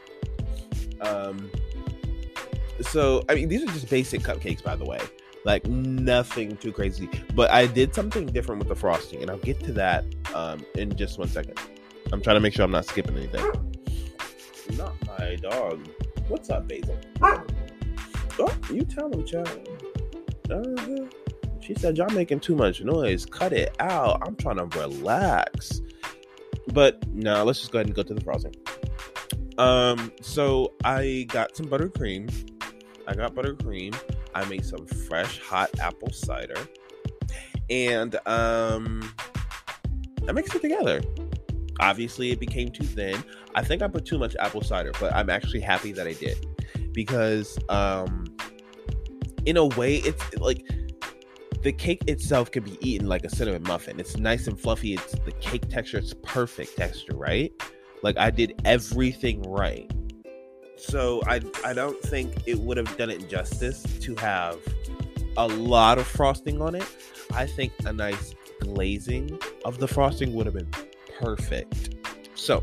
Um, 1.01 1.51
so 2.81 3.25
I 3.29 3.35
mean, 3.35 3.49
these 3.49 3.63
are 3.63 3.73
just 3.73 3.89
basic 3.89 4.23
cupcakes, 4.23 4.63
by 4.63 4.77
the 4.77 4.85
way. 4.85 5.01
Like 5.45 5.67
nothing 5.67 6.57
too 6.57 6.73
crazy. 6.73 7.09
But 7.35 7.51
I 7.51 7.67
did 7.67 7.95
something 7.95 8.27
different 8.27 8.59
with 8.59 8.69
the 8.69 8.75
frosting, 8.75 9.23
and 9.23 9.31
I'll 9.31 9.39
get 9.39 9.61
to 9.65 9.73
that 9.75 10.05
um, 10.35 10.65
in 10.75 10.95
just 10.97 11.19
one 11.19 11.29
second. 11.29 11.59
I'm 12.13 12.21
trying 12.21 12.37
to 12.37 12.41
make 12.41 12.55
sure 12.55 12.65
I'm 12.65 12.71
not 12.71 12.85
skipping 12.85 13.17
anything. 13.17 13.45
Not 14.77 14.95
my 15.07 15.37
dog. 15.37 15.89
What's 16.29 16.51
up, 16.51 16.69
Basil? 16.69 16.99
Oh, 17.23 18.55
you 18.71 18.83
tell 18.83 19.11
him, 19.11 19.25
child. 19.25 19.69
Uh-huh. 20.51 21.07
She 21.69 21.75
said, 21.75 21.99
Y'all 21.99 22.09
making 22.09 22.41
too 22.41 22.57
much 22.57 22.81
noise. 22.81 23.27
Cut 23.27 23.53
it 23.53 23.77
out. 23.79 24.23
I'm 24.27 24.35
trying 24.37 24.57
to 24.57 24.65
relax. 24.79 25.83
But 26.73 27.07
no, 27.09 27.45
let's 27.45 27.61
just 27.61 27.73
go 27.73 27.79
ahead 27.79 27.89
and 27.89 27.95
go 27.95 28.03
to 28.03 28.15
the 28.15 28.23
frosting. 28.23 28.55
Um, 29.59 30.11
so 30.23 30.73
I 30.83 31.27
got 31.29 31.55
some 31.55 31.67
buttercream. 31.67 32.31
I 33.07 33.15
got 33.15 33.35
buttercream. 33.35 33.95
I 34.35 34.47
made 34.47 34.65
some 34.65 34.87
fresh 34.87 35.41
hot 35.41 35.69
apple 35.79 36.11
cider. 36.11 36.57
And 37.69 38.17
um 38.27 39.13
I 40.27 40.33
mixed 40.33 40.55
it 40.55 40.63
together. 40.63 41.03
Obviously 41.81 42.31
it 42.31 42.41
became 42.41 42.71
too 42.71 42.85
thin. 42.85 43.23
I 43.55 43.63
think 43.63 43.83
I 43.83 43.89
put 43.89 44.07
too 44.07 44.19
much 44.19 44.35
apple 44.37 44.63
cider, 44.63 44.93
but 44.99 45.15
I'm 45.15 45.29
actually 45.29 45.61
happy 45.61 45.93
that 45.93 46.07
I 46.07 46.15
did. 46.15 46.47
Because 46.93 47.59
um 47.69 48.25
in 49.45 49.59
a 49.59 49.67
way 49.67 49.97
it's 49.97 50.35
like 50.39 50.67
the 51.63 51.73
cake 51.73 52.03
itself 52.07 52.51
can 52.51 52.65
be 52.65 52.79
eaten 52.81 53.09
like 53.09 53.25
a 53.25 53.31
cinnamon 53.31 53.63
muffin. 53.65 53.99
It's 53.99 54.17
nice 54.17 54.47
and 54.47 54.59
fluffy. 54.59 54.95
It's 54.95 55.13
the 55.13 55.33
cake 55.33 55.69
texture. 55.69 55.99
It's 55.99 56.15
perfect 56.23 56.77
texture, 56.77 57.15
right? 57.15 57.53
Like 58.03 58.17
I 58.17 58.31
did 58.31 58.61
everything 58.65 59.43
right. 59.43 59.91
So 60.77 61.21
I 61.27 61.41
I 61.65 61.73
don't 61.73 62.01
think 62.03 62.33
it 62.47 62.59
would 62.59 62.77
have 62.77 62.97
done 62.97 63.11
it 63.11 63.29
justice 63.29 63.83
to 64.01 64.15
have 64.17 64.59
a 65.37 65.47
lot 65.47 65.99
of 65.99 66.07
frosting 66.07 66.63
on 66.63 66.75
it. 66.75 66.87
I 67.33 67.47
think 67.47 67.73
a 67.85 67.93
nice 67.93 68.35
glazing 68.61 69.39
of 69.65 69.79
the 69.79 69.89
frosting 69.89 70.35
would 70.35 70.47
have 70.47 70.55
been 70.55 70.71
perfect. 71.19 71.97
So 72.35 72.63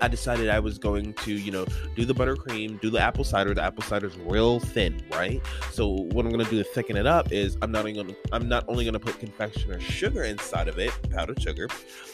I 0.00 0.08
decided 0.08 0.48
I 0.48 0.60
was 0.60 0.78
going 0.78 1.14
to, 1.14 1.32
you 1.32 1.50
know, 1.50 1.66
do 1.96 2.04
the 2.04 2.14
buttercream, 2.14 2.80
do 2.80 2.90
the 2.90 3.00
apple 3.00 3.24
cider. 3.24 3.54
The 3.54 3.62
apple 3.62 3.82
cider 3.82 4.06
is 4.06 4.16
real 4.18 4.60
thin, 4.60 5.02
right? 5.12 5.40
So 5.72 5.88
what 5.88 6.24
I'm 6.24 6.30
gonna 6.30 6.44
do 6.44 6.58
to 6.58 6.64
thicken 6.64 6.96
it 6.96 7.06
up 7.06 7.32
is 7.32 7.56
I'm 7.62 7.72
not 7.72 7.80
only 7.80 7.94
gonna 7.94 8.14
I'm 8.32 8.48
not 8.48 8.64
only 8.68 8.84
gonna 8.84 9.00
put 9.00 9.18
confectioner 9.18 9.80
sugar 9.80 10.24
inside 10.24 10.68
of 10.68 10.78
it, 10.78 10.92
powdered 11.10 11.40
sugar, 11.40 11.68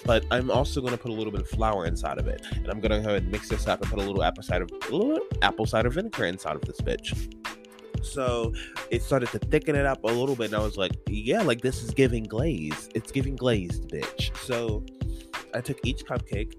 but 0.05 0.25
I'm 0.31 0.51
also 0.51 0.81
gonna 0.81 0.97
put 0.97 1.11
a 1.11 1.15
little 1.15 1.33
bit 1.33 1.43
of 1.43 1.49
flour 1.49 1.87
inside 1.87 2.19
of 2.19 2.27
it, 2.27 2.43
and 2.53 2.69
I'm 2.69 2.81
gonna 2.81 3.01
go 3.01 3.09
ahead 3.11 3.23
and 3.23 3.33
mix 3.33 3.49
this 3.49 3.67
up 3.67 3.83
and 3.83 3.91
put 3.91 3.99
a 3.99 4.07
little 4.07 4.23
apple 4.23 4.43
cider, 4.43 4.67
little 4.91 5.21
apple 5.43 5.67
cider 5.67 5.91
vinegar 5.91 6.25
inside 6.25 6.57
of 6.57 6.63
this 6.63 6.81
bitch. 6.81 7.35
So 8.03 8.53
it 8.91 9.03
started 9.03 9.31
to 9.31 9.39
thicken 9.39 9.77
it 9.77 9.87
up 9.87 10.05
a 10.05 10.09
little 10.09 10.37
bit, 10.37 10.47
and 10.47 10.57
I 10.57 10.61
was 10.61 10.77
like, 10.77 10.93
yeah, 11.09 11.43
like 11.43 11.63
this 11.63 11.83
is 11.83 11.91
giving 11.91 12.25
glaze. 12.25 12.89
It's 12.95 13.11
giving 13.11 13.35
glazed, 13.35 13.89
bitch. 13.89 14.37
So 14.37 14.85
I 15.55 15.61
took 15.61 15.79
each 15.85 16.05
cupcake 16.05 16.55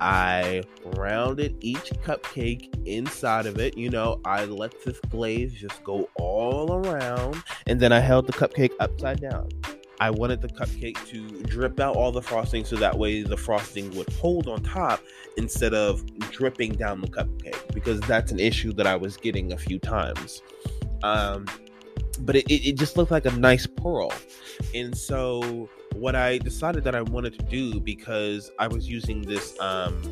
I 0.00 0.62
rounded 0.96 1.56
each 1.60 1.90
cupcake 2.04 2.86
inside 2.86 3.46
of 3.46 3.58
it. 3.58 3.76
You 3.76 3.90
know, 3.90 4.20
I 4.24 4.44
let 4.46 4.82
this 4.84 4.98
glaze 5.10 5.52
just 5.52 5.84
go 5.84 6.08
all 6.16 6.72
around, 6.72 7.42
and 7.66 7.78
then 7.78 7.92
I 7.92 8.00
held 8.00 8.26
the 8.26 8.32
cupcake 8.32 8.72
upside 8.80 9.20
down. 9.20 9.48
I 10.00 10.08
wanted 10.08 10.40
the 10.40 10.48
cupcake 10.48 11.06
to 11.08 11.42
drip 11.42 11.78
out 11.78 11.94
all 11.94 12.10
the 12.10 12.22
frosting 12.22 12.64
so 12.64 12.76
that 12.76 12.98
way 12.98 13.22
the 13.22 13.36
frosting 13.36 13.94
would 13.96 14.08
hold 14.14 14.48
on 14.48 14.62
top 14.62 15.02
instead 15.36 15.74
of 15.74 16.02
dripping 16.30 16.72
down 16.72 17.02
the 17.02 17.06
cupcake 17.06 17.74
because 17.74 18.00
that's 18.00 18.32
an 18.32 18.40
issue 18.40 18.72
that 18.72 18.86
I 18.86 18.96
was 18.96 19.18
getting 19.18 19.52
a 19.52 19.58
few 19.58 19.78
times. 19.78 20.40
Um, 21.02 21.44
but 22.20 22.34
it, 22.34 22.50
it, 22.50 22.78
just 22.78 22.96
looked 22.96 23.10
like 23.10 23.26
a 23.26 23.30
nice 23.32 23.66
pearl. 23.66 24.10
And 24.74 24.96
so 24.96 25.68
what 26.00 26.16
I 26.16 26.38
decided 26.38 26.82
that 26.84 26.94
I 26.94 27.02
wanted 27.02 27.38
to 27.38 27.44
do 27.44 27.78
because 27.78 28.50
I 28.58 28.66
was 28.68 28.88
using 28.88 29.20
this 29.20 29.58
um 29.60 30.02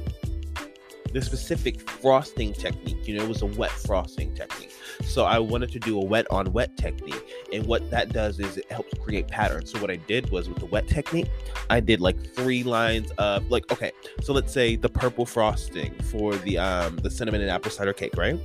this 1.15 1.25
specific 1.25 1.89
frosting 1.89 2.53
technique. 2.53 3.09
You 3.09 3.17
know, 3.17 3.25
it 3.25 3.29
was 3.29 3.41
a 3.41 3.47
wet 3.47 3.71
frosting 3.71 4.35
technique. 4.35 4.75
So 5.05 5.25
I 5.25 5.39
wanted 5.39 5.73
to 5.73 5.79
do 5.79 5.99
a 5.99 6.05
wet 6.05 6.27
on 6.31 6.53
wet 6.53 6.77
technique. 6.77 7.25
And 7.51 7.65
what 7.67 7.91
that 7.91 8.13
does 8.13 8.39
is 8.39 8.59
it 8.59 8.71
helps 8.71 8.93
create 8.99 9.29
patterns. 9.29 9.73
So 9.73 9.81
what 9.81 9.91
I 9.91 9.97
did 9.97 10.31
was 10.31 10.51
with 10.51 10.59
the 10.59 10.67
wet 10.67 10.87
technique, 10.87 11.31
I 11.71 11.81
did 11.81 12.03
like 12.03 12.35
three 12.35 12.63
lines 12.63 13.11
of 13.13 13.51
like 13.51 13.73
okay, 13.73 13.93
so 14.21 14.35
let's 14.35 14.53
say 14.53 14.77
the 14.77 14.91
purple 14.91 15.25
frosting 15.25 15.95
for 16.11 16.37
the 16.37 16.59
um 16.59 16.97
the 16.97 17.11
cinnamon 17.11 17.41
and 17.41 17.51
apple 17.51 17.71
cider 17.71 17.95
cake, 17.95 18.15
right? 18.15 18.39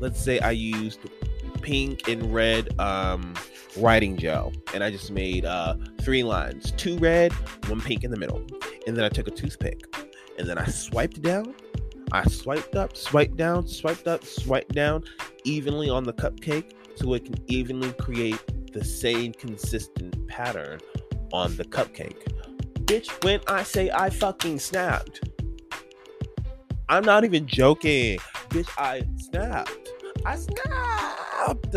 Let's 0.00 0.20
say 0.20 0.40
I 0.40 0.50
used 0.50 0.98
pink 1.62 2.08
and 2.08 2.34
red 2.34 2.78
um 2.80 3.34
writing 3.76 4.16
gel 4.16 4.52
and 4.72 4.84
I 4.84 4.90
just 4.90 5.10
made 5.10 5.44
uh 5.44 5.76
three 6.00 6.22
lines, 6.22 6.72
two 6.72 6.98
red, 6.98 7.32
one 7.68 7.80
pink 7.80 8.04
in 8.04 8.10
the 8.10 8.18
middle. 8.18 8.44
And 8.86 8.96
then 8.96 9.04
I 9.04 9.08
took 9.08 9.28
a 9.28 9.30
toothpick 9.30 9.82
and 10.38 10.48
then 10.48 10.58
I 10.58 10.66
swiped 10.66 11.22
down. 11.22 11.54
I 12.12 12.24
swiped 12.28 12.76
up, 12.76 12.96
swiped 12.96 13.36
down, 13.36 13.66
swiped 13.66 14.06
up, 14.06 14.24
swiped 14.24 14.74
down 14.74 15.04
evenly 15.44 15.90
on 15.90 16.04
the 16.04 16.12
cupcake 16.12 16.72
so 16.96 17.14
it 17.14 17.24
can 17.24 17.34
evenly 17.48 17.92
create 17.94 18.40
the 18.72 18.84
same 18.84 19.32
consistent 19.32 20.28
pattern 20.28 20.80
on 21.32 21.56
the 21.56 21.64
cupcake. 21.64 22.22
Bitch, 22.84 23.08
when 23.24 23.40
I 23.48 23.62
say 23.62 23.90
I 23.90 24.10
fucking 24.10 24.58
snapped, 24.58 25.28
I'm 26.88 27.04
not 27.04 27.24
even 27.24 27.46
joking. 27.46 28.18
Bitch, 28.50 28.68
I 28.78 29.04
snapped. 29.16 29.90
I 30.26 30.36
snapped. 30.36 31.74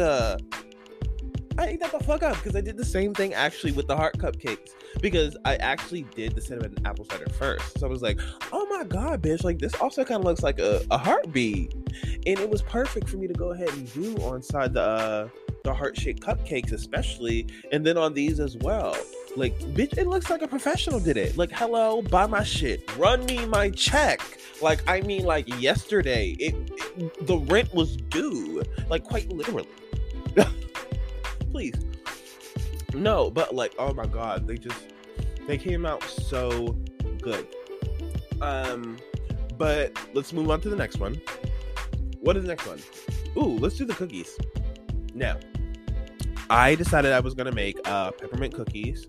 I 1.58 1.68
ate 1.68 1.80
that 1.80 1.92
the 1.92 2.00
fuck 2.00 2.24
up 2.24 2.36
because 2.36 2.56
I 2.56 2.62
did 2.62 2.78
the 2.78 2.86
same 2.86 3.14
thing 3.14 3.34
actually 3.34 3.72
with 3.72 3.88
the 3.88 3.96
heart 3.96 4.18
cupcakes 4.18 4.70
because 5.02 5.36
I 5.44 5.56
actually 5.56 6.04
did 6.16 6.36
the 6.36 6.42
cinnamon 6.42 6.76
apple 6.86 7.06
cider 7.06 7.30
first. 7.30 7.80
So 7.80 7.88
I 7.88 7.90
was 7.90 8.02
like, 8.02 8.20
oh 8.52 8.66
my 8.68 8.84
god, 8.84 9.22
bitch, 9.22 9.44
like 9.44 9.60
this 9.60 9.74
also 9.76 10.04
kind 10.04 10.20
of 10.20 10.26
looks 10.26 10.44
like 10.44 10.60
a, 10.60 10.82
a 10.92 10.98
heartbeat. 10.98 11.74
And 12.26 12.40
it 12.40 12.50
was 12.50 12.62
perfect 12.62 13.10
for 13.10 13.18
me 13.18 13.28
to 13.28 13.34
go 13.34 13.52
ahead 13.52 13.70
and 13.70 13.92
do 13.94 14.16
on 14.18 14.42
side 14.42 14.74
the 14.74 14.82
uh, 14.82 15.30
the 15.64 15.74
heart 15.74 15.98
shaped 15.98 16.22
cupcakes, 16.22 16.72
especially, 16.72 17.48
and 17.72 17.86
then 17.86 17.98
on 17.98 18.14
these 18.14 18.40
as 18.40 18.56
well. 18.58 18.96
Like, 19.36 19.60
bitch, 19.60 19.98
it 19.98 20.08
looks 20.08 20.30
like 20.30 20.42
a 20.42 20.48
professional 20.48 21.00
did 21.00 21.18
it. 21.18 21.38
Like, 21.38 21.52
hello, 21.52 22.02
buy 22.02 22.26
my 22.26 22.44
shit, 22.44 22.90
run 22.98 23.26
me 23.26 23.46
my 23.46 23.70
check. 23.72 24.22
Like, 24.62 24.82
I 24.88 25.02
mean, 25.02 25.26
like 25.26 25.48
yesterday, 25.62 26.36
it, 26.40 26.56
it 26.98 27.28
the 27.28 27.38
rent 27.38 27.74
was 27.74 27.98
due, 27.98 28.64
like 28.90 29.04
quite 29.04 29.30
literally. 29.30 29.68
Please, 31.58 31.74
no, 32.94 33.32
but 33.32 33.56
like, 33.56 33.74
oh 33.80 33.92
my 33.92 34.06
god, 34.06 34.46
they 34.46 34.58
just 34.60 34.78
they 35.48 35.58
came 35.58 35.88
out 35.88 36.04
so 36.04 36.78
good. 37.20 37.48
Um, 38.42 39.00
but 39.58 39.92
let's 40.14 40.32
move 40.34 40.52
on 40.52 40.62
to 40.62 40.70
the 40.70 40.76
next 40.76 41.00
one. 41.00 41.20
What 42.22 42.38
is 42.38 42.44
the 42.44 42.50
next 42.50 42.68
one? 42.68 42.78
Ooh, 43.36 43.58
let's 43.58 43.76
do 43.76 43.86
the 43.86 43.96
cookies. 43.96 44.38
Now, 45.16 45.40
I 46.52 46.76
decided 46.76 47.12
I 47.12 47.22
was 47.22 47.34
gonna 47.34 47.52
make 47.52 47.80
uh, 47.86 48.12
peppermint 48.12 48.54
cookies. 48.54 49.08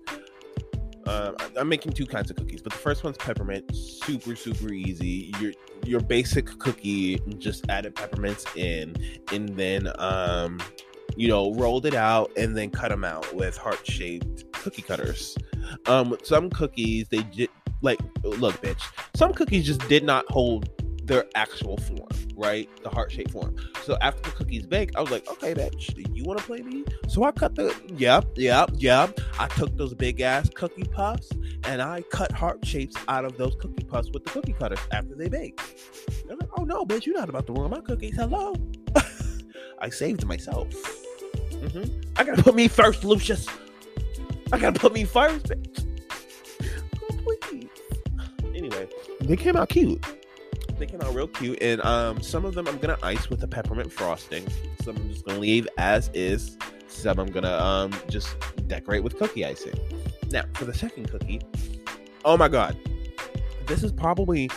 Um, 1.07 1.37
I'm 1.55 1.69
making 1.69 1.93
two 1.93 2.07
kinds 2.07 2.31
of 2.31 2.37
cookies, 2.37 2.63
but 2.63 2.73
the 2.73 2.79
first 2.79 3.05
one's 3.05 3.19
peppermint, 3.19 3.77
super 3.77 4.35
super 4.35 4.73
easy. 4.73 5.35
Your 5.39 5.53
your 5.85 6.01
basic 6.01 6.47
cookie, 6.59 7.19
just 7.37 7.67
added 7.69 7.95
peppermints 7.95 8.47
in, 8.57 8.97
and 9.35 9.51
then 9.51 9.93
um, 9.99 10.59
you 11.17 11.29
know, 11.29 11.53
rolled 11.55 11.87
it 11.87 11.95
out 11.95 12.31
and 12.37 12.57
then 12.57 12.71
cut 12.71 12.91
them 12.91 13.05
out 13.05 13.35
with 13.35 13.57
heart 13.57 13.87
shaped 13.87 14.51
cookie 14.53 14.83
cutters. 14.83 15.37
Um, 15.87 16.17
some 16.23 16.51
cookies 16.51 17.09
they 17.09 17.23
did 17.23 17.51
like 17.83 17.99
look, 18.23 18.61
bitch. 18.61 18.83
Some 19.15 19.33
cookies 19.33 19.67
just 19.67 19.87
did 19.89 20.05
not 20.05 20.25
hold 20.31 20.69
their 21.09 21.25
actual 21.35 21.79
form, 21.79 22.09
right? 22.37 22.69
The 22.83 22.91
heart 22.91 23.11
shaped 23.11 23.33
form. 23.33 23.57
So 23.83 23.97
after 24.01 24.31
the 24.31 24.37
cookies 24.37 24.67
bake, 24.67 24.91
I 24.95 25.01
was 25.01 25.11
like, 25.11 25.29
okay, 25.29 25.55
bitch, 25.55 25.95
you 26.15 26.23
want 26.25 26.39
to 26.39 26.45
play 26.45 26.61
me? 26.61 26.85
So 27.09 27.25
I 27.25 27.33
cut 27.33 27.55
the, 27.55 27.75
yep, 27.97 28.27
yep, 28.37 28.71
yep. 28.75 29.19
I 29.39 29.49
took 29.49 29.77
those 29.77 29.95
big 29.95 30.21
ass 30.21 30.51
cookie 30.55 30.85
puffs 30.85 31.31
and 31.65 31.83
I 31.83 32.03
cut 32.11 32.31
heart 32.31 32.65
shapes 32.65 32.95
out 33.09 33.25
of 33.25 33.37
those 33.39 33.57
cookie 33.59 33.85
puffs 33.85 34.11
with 34.13 34.25
the 34.25 34.31
cookie 34.31 34.53
cutters 34.53 34.79
after 34.93 35.15
they 35.15 35.29
baked. 35.29 35.61
I'm 36.31 36.39
like, 36.39 36.51
oh 36.59 36.65
no, 36.65 36.85
bitch, 36.85 37.07
you're 37.07 37.19
not 37.19 37.31
about 37.31 37.47
to 37.47 37.55
ruin 37.55 37.71
my 37.71 37.81
cookies. 37.81 38.15
Hello. 38.15 38.55
I 39.81 39.91
saved 39.91 40.27
myself. 40.27 40.69
Mm-hmm. 41.51 42.01
I 42.17 42.25
gotta 42.25 42.43
put 42.43 42.55
me 42.55 42.69
first, 42.69 43.05
Lucius. 43.05 43.47
I 44.53 44.59
gotta 44.59 44.79
put 44.79 44.93
me 44.93 45.05
first, 45.05 45.47
bitch. 45.47 45.85
Oh, 47.03 47.37
please. 47.41 47.69
Anyway, 48.55 48.89
they 49.21 49.37
came 49.37 49.57
out 49.57 49.69
cute. 49.69 50.05
They 50.79 50.87
came 50.87 51.01
out 51.01 51.15
real 51.15 51.29
cute, 51.29 51.59
and 51.61 51.81
um, 51.83 52.23
some 52.23 52.45
of 52.45 52.55
them 52.55 52.69
I'm 52.69 52.79
gonna 52.79 52.99
ice 53.03 53.29
with 53.29 53.43
a 53.43 53.49
peppermint 53.49 53.93
frosting. 53.93 54.47
Some 54.83 54.97
I'm 54.97 55.11
just 55.11 55.25
gonna 55.25 55.41
leave 55.41 55.69
as 55.77 56.11
is. 56.15 56.57
Some 56.89 57.19
I'm 57.19 57.31
gonna 57.31 57.57
um 57.57 57.93
just 58.09 58.37
decorate 58.67 59.03
with 59.03 59.19
cookie 59.19 59.45
icing. 59.45 59.79
Now, 60.31 60.45
for 60.55 60.65
the 60.65 60.75
second 60.75 61.11
cookie, 61.11 61.41
oh 62.25 62.37
my 62.37 62.49
god, 62.49 62.77
this 63.67 63.83
is 63.83 63.93
probably 63.93 64.51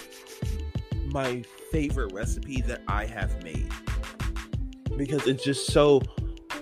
my 1.07 1.43
favorite 1.71 2.13
recipe 2.13 2.62
that 2.62 2.81
I 2.88 3.05
have 3.05 3.43
made 3.43 3.69
because 5.01 5.25
it's 5.25 5.43
just 5.43 5.65
so 5.71 5.99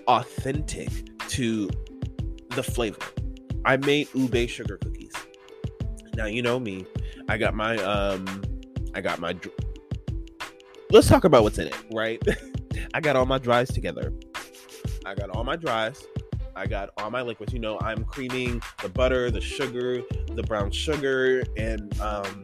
authentic 0.07 0.87
to 1.27 1.69
the 2.51 2.63
flavor. 2.63 3.01
I 3.65 3.75
made 3.75 4.07
ube 4.13 4.47
sugar 4.47 4.77
cookies. 4.77 5.11
Now 6.15 6.25
you 6.27 6.41
know 6.41 6.57
me. 6.57 6.85
I 7.27 7.37
got 7.37 7.53
my 7.53 7.75
um 7.79 8.41
I 8.95 9.01
got 9.01 9.19
my 9.19 9.35
Let's 10.89 11.09
talk 11.09 11.25
about 11.25 11.43
what's 11.43 11.57
in 11.57 11.67
it, 11.67 11.75
right? 11.91 12.23
I 12.93 13.01
got 13.01 13.17
all 13.17 13.25
my 13.25 13.39
dries 13.39 13.67
together. 13.73 14.13
I 15.05 15.15
got 15.15 15.31
all 15.31 15.43
my 15.43 15.57
dries. 15.57 16.07
I 16.55 16.65
got 16.65 16.91
all 16.97 17.11
my 17.11 17.21
liquids. 17.21 17.51
You 17.51 17.59
know, 17.59 17.77
I'm 17.81 18.05
creaming 18.05 18.61
the 18.81 18.87
butter, 18.87 19.29
the 19.31 19.41
sugar, 19.41 20.01
the 20.33 20.43
brown 20.43 20.71
sugar, 20.71 21.43
and 21.57 21.99
um, 21.99 22.43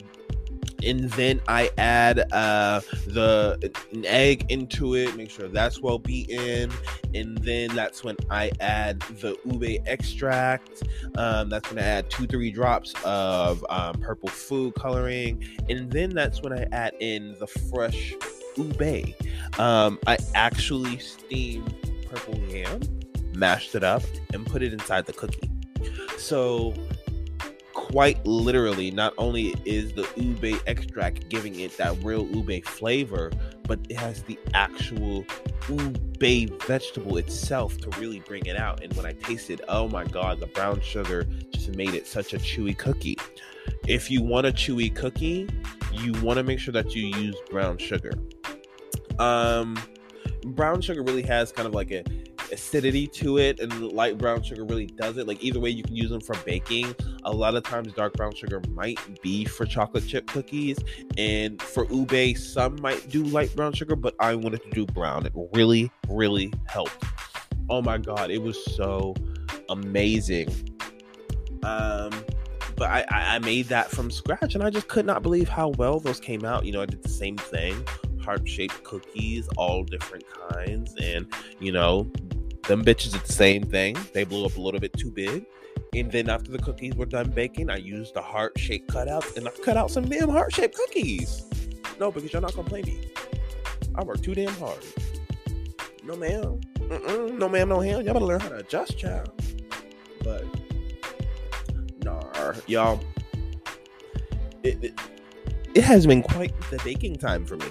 and 0.85 1.09
then 1.11 1.41
I 1.47 1.71
add 1.77 2.31
uh, 2.31 2.81
the 3.07 3.73
an 3.91 4.05
egg 4.05 4.45
into 4.49 4.95
it, 4.95 5.15
make 5.15 5.29
sure 5.29 5.47
that's 5.47 5.81
well 5.81 5.99
beaten, 5.99 6.71
and 7.13 7.37
then 7.39 7.75
that's 7.75 8.03
when 8.03 8.15
I 8.29 8.51
add 8.59 8.99
the 9.01 9.37
ube 9.45 9.81
extract. 9.87 10.83
Um, 11.17 11.49
that's 11.49 11.69
when 11.69 11.79
I 11.83 11.87
add 11.87 12.09
two 12.09 12.27
three 12.27 12.51
drops 12.51 12.93
of 13.03 13.65
um, 13.69 13.95
purple 13.99 14.29
food 14.29 14.75
coloring, 14.75 15.43
and 15.69 15.91
then 15.91 16.11
that's 16.11 16.41
when 16.41 16.53
I 16.53 16.67
add 16.71 16.93
in 16.99 17.35
the 17.39 17.47
fresh 17.47 18.13
ube. 18.55 19.13
Um, 19.59 19.99
I 20.07 20.17
actually 20.35 20.99
steamed 20.99 21.73
purple 22.09 22.37
yam, 22.47 22.79
mashed 23.33 23.75
it 23.75 23.83
up, 23.83 24.03
and 24.33 24.45
put 24.45 24.61
it 24.61 24.73
inside 24.73 25.05
the 25.05 25.13
cookie. 25.13 25.49
So 26.17 26.73
quite 27.85 28.25
literally, 28.25 28.89
not 28.89 29.13
only 29.19 29.53
is 29.63 29.93
the 29.93 30.07
ube 30.15 30.59
extract 30.65 31.29
giving 31.29 31.59
it 31.59 31.77
that 31.77 31.95
real 32.03 32.25
ube 32.27 32.65
flavor, 32.65 33.31
but 33.67 33.79
it 33.89 33.95
has 33.95 34.23
the 34.23 34.39
actual 34.55 35.23
ube 35.69 36.63
vegetable 36.63 37.17
itself 37.17 37.77
to 37.77 37.89
really 37.99 38.21
bring 38.21 38.43
it 38.47 38.57
out. 38.57 38.83
And 38.83 38.91
when 38.93 39.05
I 39.05 39.13
tasted, 39.13 39.61
oh 39.67 39.87
my 39.87 40.03
god, 40.03 40.39
the 40.39 40.47
brown 40.47 40.81
sugar 40.81 41.27
just 41.51 41.75
made 41.75 41.93
it 41.93 42.07
such 42.07 42.33
a 42.33 42.39
chewy 42.39 42.75
cookie. 42.75 43.17
If 43.87 44.09
you 44.09 44.23
want 44.23 44.47
a 44.47 44.51
chewy 44.51 44.93
cookie, 44.93 45.47
you 45.91 46.13
want 46.23 46.37
to 46.37 46.43
make 46.43 46.57
sure 46.57 46.71
that 46.71 46.95
you 46.95 47.03
use 47.03 47.35
brown 47.51 47.77
sugar. 47.77 48.13
Um, 49.19 49.79
brown 50.43 50.81
sugar 50.81 51.03
really 51.03 51.21
has 51.21 51.51
kind 51.51 51.67
of 51.67 51.75
like 51.75 51.91
a 51.91 52.03
acidity 52.51 53.07
to 53.07 53.37
it 53.37 53.59
and 53.59 53.91
light 53.91 54.17
brown 54.17 54.41
sugar 54.43 54.63
really 54.65 54.85
does 54.85 55.17
it. 55.17 55.27
Like 55.27 55.43
either 55.43 55.59
way 55.59 55.69
you 55.69 55.83
can 55.83 55.95
use 55.95 56.09
them 56.09 56.21
for 56.21 56.35
baking. 56.45 56.95
A 57.23 57.31
lot 57.31 57.55
of 57.55 57.63
times 57.63 57.93
dark 57.93 58.13
brown 58.13 58.33
sugar 58.33 58.61
might 58.71 58.99
be 59.21 59.45
for 59.45 59.65
chocolate 59.65 60.07
chip 60.07 60.27
cookies 60.27 60.77
and 61.17 61.61
for 61.61 61.85
ube 61.91 62.37
some 62.37 62.79
might 62.81 63.09
do 63.09 63.23
light 63.23 63.55
brown 63.55 63.73
sugar 63.73 63.95
but 63.95 64.15
i 64.19 64.35
wanted 64.35 64.61
to 64.63 64.69
do 64.71 64.85
brown. 64.85 65.25
It 65.25 65.33
really 65.53 65.91
really 66.09 66.51
helped. 66.67 67.03
Oh 67.69 67.81
my 67.81 67.97
god 67.97 68.31
it 68.31 68.41
was 68.41 68.63
so 68.75 69.15
amazing. 69.69 70.49
Um 71.63 72.11
but 72.75 72.89
I, 72.89 73.05
I 73.09 73.39
made 73.39 73.67
that 73.67 73.89
from 73.89 74.11
scratch 74.11 74.55
and 74.55 74.63
I 74.63 74.69
just 74.69 74.87
could 74.87 75.05
not 75.05 75.23
believe 75.23 75.47
how 75.47 75.69
well 75.69 75.99
those 75.99 76.19
came 76.19 76.43
out. 76.43 76.65
You 76.65 76.73
know, 76.73 76.81
I 76.81 76.85
did 76.85 77.03
the 77.03 77.09
same 77.09 77.37
thing. 77.37 77.85
Heart 78.21 78.47
shaped 78.47 78.83
cookies, 78.83 79.47
all 79.55 79.83
different 79.83 80.25
kinds. 80.49 80.93
And, 81.01 81.31
you 81.59 81.71
know, 81.71 82.11
them 82.67 82.83
bitches 82.83 83.11
did 83.13 83.21
the 83.21 83.33
same 83.33 83.63
thing. 83.63 83.97
They 84.13 84.23
blew 84.23 84.45
up 84.45 84.55
a 84.57 84.61
little 84.61 84.79
bit 84.79 84.93
too 84.93 85.11
big. 85.11 85.45
And 85.93 86.11
then 86.11 86.29
after 86.29 86.51
the 86.51 86.59
cookies 86.59 86.95
were 86.95 87.05
done 87.05 87.29
baking, 87.31 87.69
I 87.69 87.77
used 87.77 88.15
the 88.15 88.21
heart 88.21 88.57
shaped 88.57 88.89
cutouts 88.89 89.37
and 89.37 89.47
I 89.47 89.51
cut 89.63 89.77
out 89.77 89.91
some 89.91 90.05
damn 90.05 90.29
heart 90.29 90.53
shaped 90.53 90.75
cookies. 90.75 91.45
No, 91.99 92.11
because 92.11 92.33
you're 92.33 92.41
not 92.41 92.55
gonna 92.55 92.67
play 92.67 92.81
me. 92.81 93.11
I 93.95 94.03
work 94.03 94.21
too 94.21 94.35
damn 94.35 94.53
hard. 94.55 94.83
No 96.03 96.15
ma'am. 96.15 96.59
Mm-mm, 96.79 97.37
no 97.37 97.47
ma'am, 97.47 97.69
no 97.69 97.79
hell. 97.79 98.01
Y'all 98.01 98.13
better 98.13 98.25
learn 98.25 98.39
how 98.39 98.49
to 98.49 98.57
adjust, 98.57 98.97
child. 98.97 99.31
But 100.23 100.45
are, 102.45 102.55
y'all. 102.67 102.99
It, 104.63 104.83
it, 104.83 104.99
it 105.73 105.83
has 105.83 106.07
been 106.07 106.23
quite 106.23 106.53
the 106.69 106.79
baking 106.83 107.17
time 107.17 107.45
for 107.45 107.57
me 107.57 107.67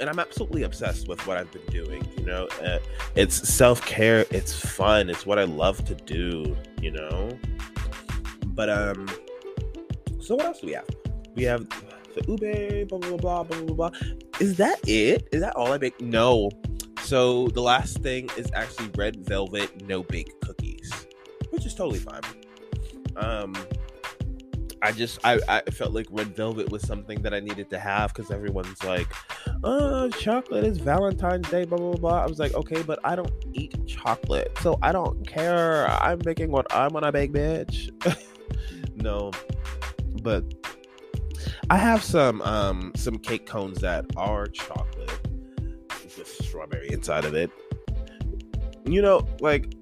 and 0.00 0.08
I'm 0.08 0.18
absolutely 0.18 0.62
obsessed 0.62 1.06
with 1.08 1.24
what 1.26 1.36
I've 1.36 1.52
been 1.52 1.66
doing. 1.66 2.06
You 2.16 2.24
know, 2.24 2.48
uh, 2.62 2.78
it's 3.14 3.48
self 3.48 3.84
care, 3.84 4.24
it's 4.30 4.54
fun, 4.54 5.10
it's 5.10 5.26
what 5.26 5.38
I 5.38 5.44
love 5.44 5.84
to 5.84 5.94
do. 5.94 6.56
You 6.80 6.92
know, 6.92 7.38
but 8.46 8.70
um, 8.70 9.08
so 10.20 10.34
what 10.34 10.46
else 10.46 10.60
do 10.60 10.66
we 10.66 10.72
have? 10.72 10.88
We 11.34 11.44
have 11.44 11.68
the 12.14 12.24
ube, 12.26 12.88
blah 12.88 12.98
blah 12.98 13.16
blah 13.16 13.42
blah 13.44 13.62
blah 13.62 13.74
blah. 13.74 13.90
Is 14.40 14.56
that 14.56 14.80
it? 14.88 15.28
Is 15.32 15.40
that 15.42 15.54
all 15.54 15.72
I 15.72 15.78
bake? 15.78 16.00
No. 16.00 16.50
So 17.02 17.48
the 17.48 17.62
last 17.62 17.98
thing 17.98 18.30
is 18.36 18.50
actually 18.54 18.90
red 18.96 19.24
velvet 19.26 19.86
no 19.86 20.02
bake 20.02 20.40
cookies, 20.40 20.90
which 21.50 21.66
is 21.66 21.74
totally 21.74 21.98
fine. 21.98 22.22
Um, 23.16 23.54
I 24.82 24.92
just 24.92 25.18
I, 25.24 25.38
I 25.48 25.60
felt 25.70 25.92
like 25.92 26.06
red 26.10 26.34
velvet 26.34 26.70
was 26.70 26.82
something 26.82 27.20
that 27.22 27.34
I 27.34 27.40
needed 27.40 27.68
to 27.70 27.78
have 27.78 28.14
because 28.14 28.30
everyone's 28.30 28.82
like, 28.82 29.08
"Oh, 29.62 30.08
chocolate 30.10 30.64
is 30.64 30.78
Valentine's 30.78 31.48
Day." 31.50 31.64
Blah 31.64 31.78
blah 31.78 31.94
blah. 31.94 32.22
I 32.22 32.26
was 32.26 32.38
like, 32.38 32.54
okay, 32.54 32.82
but 32.82 32.98
I 33.04 33.14
don't 33.14 33.32
eat 33.52 33.74
chocolate, 33.86 34.56
so 34.62 34.78
I 34.82 34.92
don't 34.92 35.26
care. 35.26 35.86
I'm 35.88 36.20
making 36.24 36.50
what 36.50 36.66
I'm 36.74 36.90
to 36.90 37.12
bake, 37.12 37.32
bitch. 37.32 37.90
no, 38.96 39.32
but 40.22 40.44
I 41.68 41.76
have 41.76 42.02
some 42.02 42.40
um 42.42 42.92
some 42.96 43.18
cake 43.18 43.46
cones 43.46 43.80
that 43.80 44.06
are 44.16 44.46
chocolate 44.46 45.10
with 46.16 46.26
strawberry 46.26 46.90
inside 46.90 47.24
of 47.24 47.34
it. 47.34 47.50
You 48.84 49.02
know, 49.02 49.26
like 49.40 49.74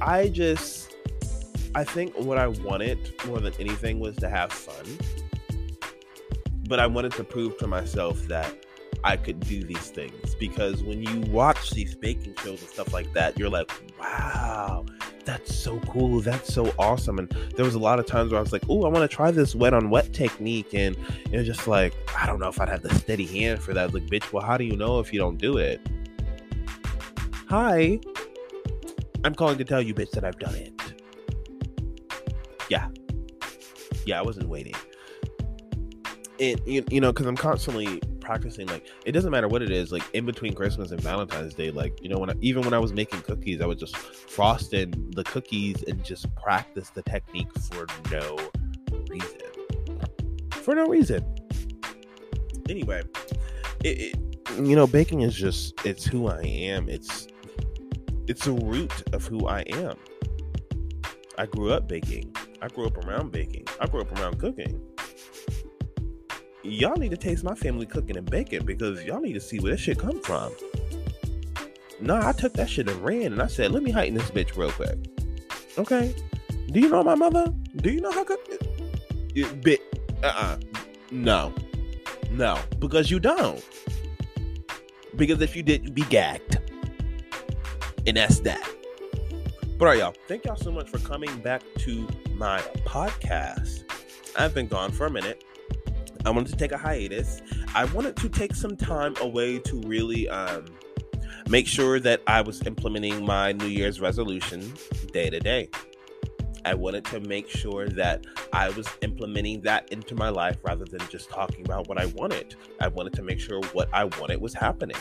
I 0.00 0.28
just 0.28 0.87
I 1.74 1.84
think 1.84 2.16
what 2.18 2.38
I 2.38 2.48
wanted 2.48 3.12
more 3.26 3.40
than 3.40 3.52
anything 3.58 4.00
was 4.00 4.16
to 4.16 4.28
have 4.28 4.52
fun. 4.52 4.98
But 6.68 6.80
I 6.80 6.86
wanted 6.86 7.12
to 7.12 7.24
prove 7.24 7.58
to 7.58 7.66
myself 7.66 8.26
that 8.28 8.54
I 9.04 9.16
could 9.16 9.40
do 9.40 9.62
these 9.62 9.90
things 9.90 10.34
because 10.34 10.82
when 10.82 11.02
you 11.02 11.20
watch 11.30 11.70
these 11.70 11.94
baking 11.94 12.34
shows 12.42 12.60
and 12.60 12.70
stuff 12.70 12.92
like 12.92 13.12
that, 13.12 13.38
you're 13.38 13.48
like, 13.48 13.70
wow, 13.98 14.84
that's 15.24 15.54
so 15.54 15.78
cool. 15.80 16.20
That's 16.20 16.52
so 16.52 16.72
awesome. 16.78 17.18
And 17.18 17.30
there 17.54 17.64
was 17.64 17.74
a 17.74 17.78
lot 17.78 17.98
of 17.98 18.06
times 18.06 18.32
where 18.32 18.38
I 18.38 18.42
was 18.42 18.52
like, 18.52 18.64
oh, 18.68 18.84
I 18.84 18.88
want 18.88 19.08
to 19.08 19.14
try 19.14 19.30
this 19.30 19.54
wet 19.54 19.72
on 19.72 19.90
wet 19.90 20.12
technique. 20.12 20.74
And 20.74 20.96
it 21.30 21.36
was 21.36 21.46
just 21.46 21.68
like, 21.68 21.94
I 22.18 22.26
don't 22.26 22.40
know 22.40 22.48
if 22.48 22.60
I'd 22.60 22.68
have 22.68 22.82
the 22.82 22.94
steady 22.94 23.26
hand 23.26 23.62
for 23.62 23.72
that. 23.74 23.94
Like, 23.94 24.06
bitch, 24.06 24.32
well, 24.32 24.44
how 24.44 24.56
do 24.56 24.64
you 24.64 24.76
know 24.76 24.98
if 25.00 25.12
you 25.12 25.18
don't 25.18 25.38
do 25.38 25.58
it? 25.58 25.80
Hi. 27.48 28.00
I'm 29.24 29.34
calling 29.34 29.58
to 29.58 29.64
tell 29.64 29.82
you, 29.82 29.94
bitch, 29.94 30.10
that 30.12 30.24
I've 30.24 30.38
done 30.38 30.54
it. 30.54 30.77
Yeah. 32.68 32.88
Yeah, 34.06 34.18
I 34.18 34.22
wasn't 34.22 34.48
waiting. 34.48 34.74
And 36.40 36.60
you, 36.66 36.84
you 36.90 37.00
know, 37.00 37.12
because 37.12 37.26
I'm 37.26 37.36
constantly 37.36 38.00
practicing. 38.20 38.66
Like, 38.68 38.86
it 39.06 39.12
doesn't 39.12 39.30
matter 39.30 39.48
what 39.48 39.62
it 39.62 39.70
is. 39.70 39.90
Like 39.90 40.04
in 40.12 40.26
between 40.26 40.54
Christmas 40.54 40.90
and 40.90 41.00
Valentine's 41.00 41.54
Day, 41.54 41.70
like 41.70 42.02
you 42.02 42.08
know, 42.08 42.18
when 42.18 42.30
I, 42.30 42.34
even 42.40 42.62
when 42.62 42.74
I 42.74 42.78
was 42.78 42.92
making 42.92 43.22
cookies, 43.22 43.60
I 43.60 43.66
would 43.66 43.78
just 43.78 43.96
frost 43.96 44.74
in 44.74 45.10
the 45.14 45.24
cookies 45.24 45.82
and 45.84 46.04
just 46.04 46.32
practice 46.36 46.90
the 46.90 47.02
technique 47.02 47.52
for 47.58 47.86
no 48.12 48.36
reason. 49.08 49.40
For 50.50 50.74
no 50.74 50.86
reason. 50.86 51.24
Anyway, 52.68 53.02
it, 53.82 54.14
it 54.14 54.16
you 54.56 54.76
know, 54.76 54.86
baking 54.86 55.22
is 55.22 55.34
just 55.34 55.84
it's 55.86 56.04
who 56.04 56.28
I 56.28 56.42
am. 56.42 56.88
It's 56.88 57.28
it's 58.26 58.46
a 58.46 58.52
root 58.52 58.92
of 59.14 59.26
who 59.26 59.46
I 59.46 59.60
am. 59.68 59.96
I 61.38 61.46
grew 61.46 61.72
up 61.72 61.88
baking. 61.88 62.34
I 62.60 62.68
grew 62.68 62.86
up 62.86 62.98
around 63.06 63.30
baking. 63.30 63.66
I 63.80 63.86
grew 63.86 64.00
up 64.00 64.18
around 64.18 64.38
cooking. 64.38 64.80
Y'all 66.62 66.96
need 66.96 67.10
to 67.10 67.16
taste 67.16 67.44
my 67.44 67.54
family 67.54 67.86
cooking 67.86 68.16
and 68.16 68.28
baking 68.28 68.64
because 68.64 69.02
y'all 69.04 69.20
need 69.20 69.34
to 69.34 69.40
see 69.40 69.60
where 69.60 69.72
this 69.72 69.80
shit 69.80 69.98
come 69.98 70.20
from. 70.20 70.52
Nah, 72.00 72.28
I 72.28 72.32
took 72.32 72.52
that 72.54 72.68
shit 72.68 72.88
and 72.88 73.00
ran 73.02 73.32
and 73.32 73.40
I 73.40 73.46
said, 73.46 73.72
let 73.72 73.82
me 73.82 73.90
heighten 73.90 74.14
this 74.14 74.30
bitch 74.30 74.56
real 74.56 74.70
quick. 74.72 74.98
Okay. 75.78 76.14
Do 76.70 76.80
you 76.80 76.88
know 76.88 77.02
my 77.02 77.14
mother? 77.14 77.52
Do 77.76 77.90
you 77.90 78.00
know 78.00 78.10
how 78.10 78.24
cook 78.24 78.40
it? 78.48 79.62
Bit 79.62 79.80
uh-uh. 80.22 80.58
No. 81.12 81.54
No. 82.30 82.58
Because 82.80 83.10
you 83.10 83.20
don't. 83.20 83.64
Because 85.16 85.40
if 85.40 85.54
you 85.54 85.62
did, 85.62 85.84
you'd 85.84 85.94
be 85.94 86.02
gagged. 86.02 86.58
And 88.06 88.16
that's 88.16 88.40
that. 88.40 88.68
But 89.78 89.84
all 89.84 89.92
right, 89.92 89.98
y'all. 89.98 90.14
Thank 90.26 90.44
y'all 90.44 90.56
so 90.56 90.72
much 90.72 90.88
for 90.88 90.98
coming 90.98 91.38
back 91.40 91.62
to 91.78 92.06
my 92.38 92.60
podcast. 92.84 93.82
I've 94.36 94.54
been 94.54 94.68
gone 94.68 94.92
for 94.92 95.06
a 95.06 95.10
minute. 95.10 95.42
I 96.24 96.30
wanted 96.30 96.50
to 96.52 96.56
take 96.56 96.70
a 96.70 96.78
hiatus. 96.78 97.42
I 97.74 97.84
wanted 97.86 98.16
to 98.16 98.28
take 98.28 98.54
some 98.54 98.76
time 98.76 99.14
away 99.20 99.58
to 99.58 99.80
really 99.80 100.28
um, 100.28 100.66
make 101.48 101.66
sure 101.66 101.98
that 101.98 102.22
I 102.28 102.42
was 102.42 102.64
implementing 102.64 103.24
my 103.24 103.52
New 103.52 103.66
Year's 103.66 104.00
resolution 104.00 104.72
day 105.12 105.30
to 105.30 105.40
day. 105.40 105.68
I 106.64 106.74
wanted 106.74 107.04
to 107.06 107.20
make 107.20 107.48
sure 107.48 107.88
that 107.88 108.24
I 108.52 108.70
was 108.70 108.88
implementing 109.00 109.62
that 109.62 109.90
into 109.90 110.14
my 110.14 110.28
life 110.28 110.58
rather 110.62 110.84
than 110.84 111.00
just 111.08 111.30
talking 111.30 111.64
about 111.64 111.88
what 111.88 111.98
I 111.98 112.06
wanted. 112.06 112.54
I 112.80 112.88
wanted 112.88 113.14
to 113.14 113.22
make 113.22 113.40
sure 113.40 113.60
what 113.72 113.88
I 113.92 114.04
wanted 114.04 114.40
was 114.40 114.54
happening. 114.54 114.96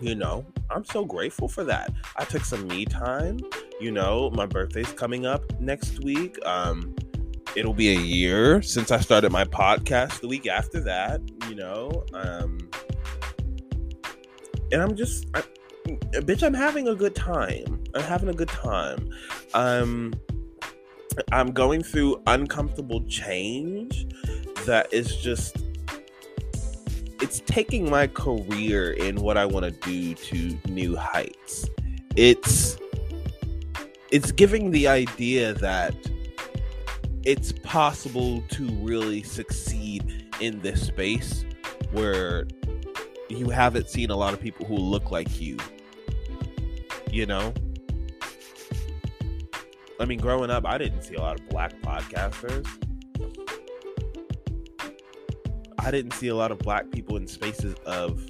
You 0.00 0.14
know, 0.14 0.46
I'm 0.70 0.84
so 0.84 1.04
grateful 1.04 1.48
for 1.48 1.64
that. 1.64 1.92
I 2.16 2.24
took 2.24 2.44
some 2.44 2.66
me 2.66 2.84
time 2.84 3.38
you 3.80 3.90
know, 3.90 4.30
my 4.34 4.46
birthday's 4.46 4.92
coming 4.92 5.26
up 5.26 5.42
next 5.58 6.04
week. 6.04 6.36
Um, 6.44 6.94
it'll 7.56 7.74
be 7.74 7.88
a 7.88 7.98
year 7.98 8.62
since 8.62 8.90
I 8.90 9.00
started 9.00 9.32
my 9.32 9.44
podcast 9.44 10.20
the 10.20 10.28
week 10.28 10.46
after 10.46 10.80
that, 10.80 11.20
you 11.48 11.54
know. 11.54 12.04
Um, 12.12 12.58
and 14.70 14.82
I'm 14.82 14.94
just, 14.94 15.26
I, 15.34 15.42
bitch, 16.12 16.42
I'm 16.42 16.54
having 16.54 16.88
a 16.88 16.94
good 16.94 17.14
time. 17.14 17.82
I'm 17.94 18.02
having 18.02 18.28
a 18.28 18.34
good 18.34 18.48
time. 18.48 19.08
Um, 19.54 20.12
I'm 21.32 21.50
going 21.50 21.82
through 21.82 22.22
uncomfortable 22.26 23.02
change 23.06 24.06
that 24.66 24.92
is 24.92 25.16
just 25.16 25.56
it's 27.30 27.42
taking 27.46 27.88
my 27.88 28.08
career 28.08 28.90
in 28.90 29.20
what 29.20 29.36
I 29.36 29.46
want 29.46 29.64
to 29.64 29.70
do 29.70 30.14
to 30.14 30.58
new 30.68 30.96
heights. 30.96 31.70
It's 32.16 32.76
it's 34.10 34.32
giving 34.32 34.72
the 34.72 34.88
idea 34.88 35.54
that 35.54 35.94
it's 37.22 37.52
possible 37.62 38.42
to 38.48 38.66
really 38.82 39.22
succeed 39.22 40.26
in 40.40 40.58
this 40.58 40.84
space 40.84 41.44
where 41.92 42.48
you 43.28 43.48
haven't 43.48 43.88
seen 43.88 44.10
a 44.10 44.16
lot 44.16 44.34
of 44.34 44.40
people 44.40 44.66
who 44.66 44.74
look 44.74 45.12
like 45.12 45.40
you. 45.40 45.56
You 47.12 47.26
know? 47.26 47.54
I 50.00 50.04
mean, 50.04 50.18
growing 50.18 50.50
up, 50.50 50.66
I 50.66 50.78
didn't 50.78 51.02
see 51.02 51.14
a 51.14 51.20
lot 51.20 51.38
of 51.38 51.48
black 51.48 51.80
podcasters. 51.80 52.66
I 55.80 55.90
didn't 55.90 56.12
see 56.12 56.28
a 56.28 56.36
lot 56.36 56.52
of 56.52 56.58
black 56.58 56.90
people 56.90 57.16
in 57.16 57.26
spaces 57.26 57.74
of 57.86 58.24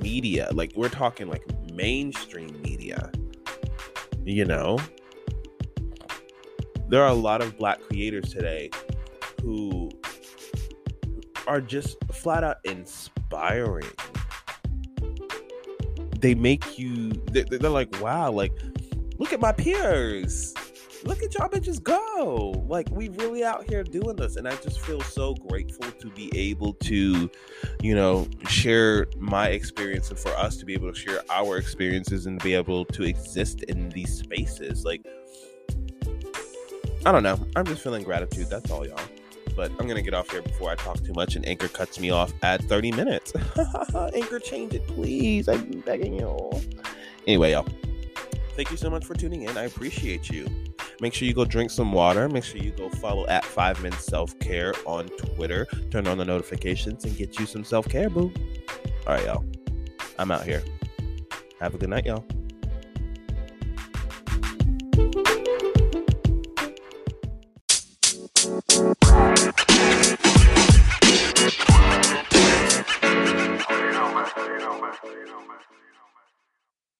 media. 0.00 0.48
Like, 0.52 0.72
we're 0.74 0.88
talking 0.88 1.28
like 1.28 1.44
mainstream 1.72 2.60
media 2.62 3.10
you 4.28 4.44
know? 4.44 4.78
There 6.88 7.02
are 7.02 7.08
a 7.08 7.14
lot 7.14 7.40
of 7.42 7.56
black 7.58 7.80
creators 7.80 8.32
today 8.32 8.70
who 9.42 9.90
are 11.46 11.60
just 11.60 11.96
flat 12.12 12.44
out 12.44 12.56
inspiring. 12.64 13.90
They 16.20 16.34
make 16.34 16.78
you 16.78 17.10
they're 17.30 17.70
like 17.70 18.00
wow 18.00 18.30
like 18.32 18.52
look 19.18 19.32
at 19.32 19.40
my 19.40 19.52
peers 19.52 20.52
look 21.04 21.22
at 21.22 21.34
y'all 21.34 21.48
bitches 21.48 21.82
go. 21.82 22.64
Like 22.68 22.88
we 22.90 23.08
really 23.10 23.44
out 23.44 23.68
here 23.68 23.82
doing 23.82 24.16
this. 24.16 24.36
And 24.36 24.48
I 24.48 24.56
just 24.56 24.80
feel 24.80 25.00
so 25.00 25.34
grateful 25.34 25.90
to 25.90 26.10
be 26.10 26.30
able 26.36 26.74
to, 26.74 27.30
you 27.82 27.94
know, 27.94 28.28
share 28.48 29.06
my 29.18 29.48
experience 29.48 30.10
and 30.10 30.18
for 30.18 30.30
us 30.30 30.56
to 30.58 30.64
be 30.64 30.74
able 30.74 30.92
to 30.92 30.98
share 30.98 31.22
our 31.30 31.56
experiences 31.58 32.26
and 32.26 32.42
be 32.42 32.54
able 32.54 32.84
to 32.86 33.04
exist 33.04 33.62
in 33.64 33.88
these 33.90 34.18
spaces. 34.18 34.84
Like 34.84 35.06
I 37.06 37.12
don't 37.12 37.22
know. 37.22 37.38
I'm 37.56 37.64
just 37.64 37.82
feeling 37.82 38.02
gratitude. 38.02 38.48
That's 38.50 38.70
all 38.70 38.86
y'all. 38.86 39.00
But 39.56 39.72
I'm 39.78 39.88
gonna 39.88 40.02
get 40.02 40.14
off 40.14 40.30
here 40.30 40.42
before 40.42 40.70
I 40.70 40.76
talk 40.76 41.02
too 41.02 41.12
much 41.14 41.34
and 41.36 41.46
Anchor 41.46 41.68
cuts 41.68 41.98
me 41.98 42.10
off 42.10 42.32
at 42.42 42.62
30 42.64 42.92
minutes. 42.92 43.32
Anchor, 44.14 44.38
change 44.38 44.74
it, 44.74 44.86
please. 44.86 45.48
I'm 45.48 45.80
begging 45.80 46.14
you. 46.14 46.50
Anyway, 47.26 47.52
y'all. 47.52 47.66
Thank 48.54 48.70
you 48.70 48.76
so 48.76 48.90
much 48.90 49.04
for 49.04 49.14
tuning 49.14 49.42
in. 49.42 49.56
I 49.56 49.64
appreciate 49.64 50.30
you. 50.30 50.48
Make 51.00 51.14
sure 51.14 51.28
you 51.28 51.34
go 51.34 51.44
drink 51.44 51.70
some 51.70 51.92
water. 51.92 52.28
Make 52.28 52.44
sure 52.44 52.60
you 52.60 52.72
go 52.72 52.90
follow 52.90 53.26
at 53.28 53.44
Five 53.44 53.80
Men 53.82 53.92
Self 53.92 54.36
Care 54.40 54.74
on 54.84 55.06
Twitter. 55.08 55.66
Turn 55.90 56.08
on 56.08 56.18
the 56.18 56.24
notifications 56.24 57.04
and 57.04 57.16
get 57.16 57.38
you 57.38 57.46
some 57.46 57.64
self 57.64 57.88
care, 57.88 58.10
boo. 58.10 58.32
All 59.06 59.14
right, 59.14 59.24
y'all. 59.24 59.44
I'm 60.18 60.30
out 60.32 60.42
here. 60.42 60.64
Have 61.60 61.74
a 61.74 61.78
good 61.78 61.90
night, 61.90 62.06
y'all. 62.06 62.24
you 75.14 75.26
know, 75.26 75.40
man. 75.46 75.77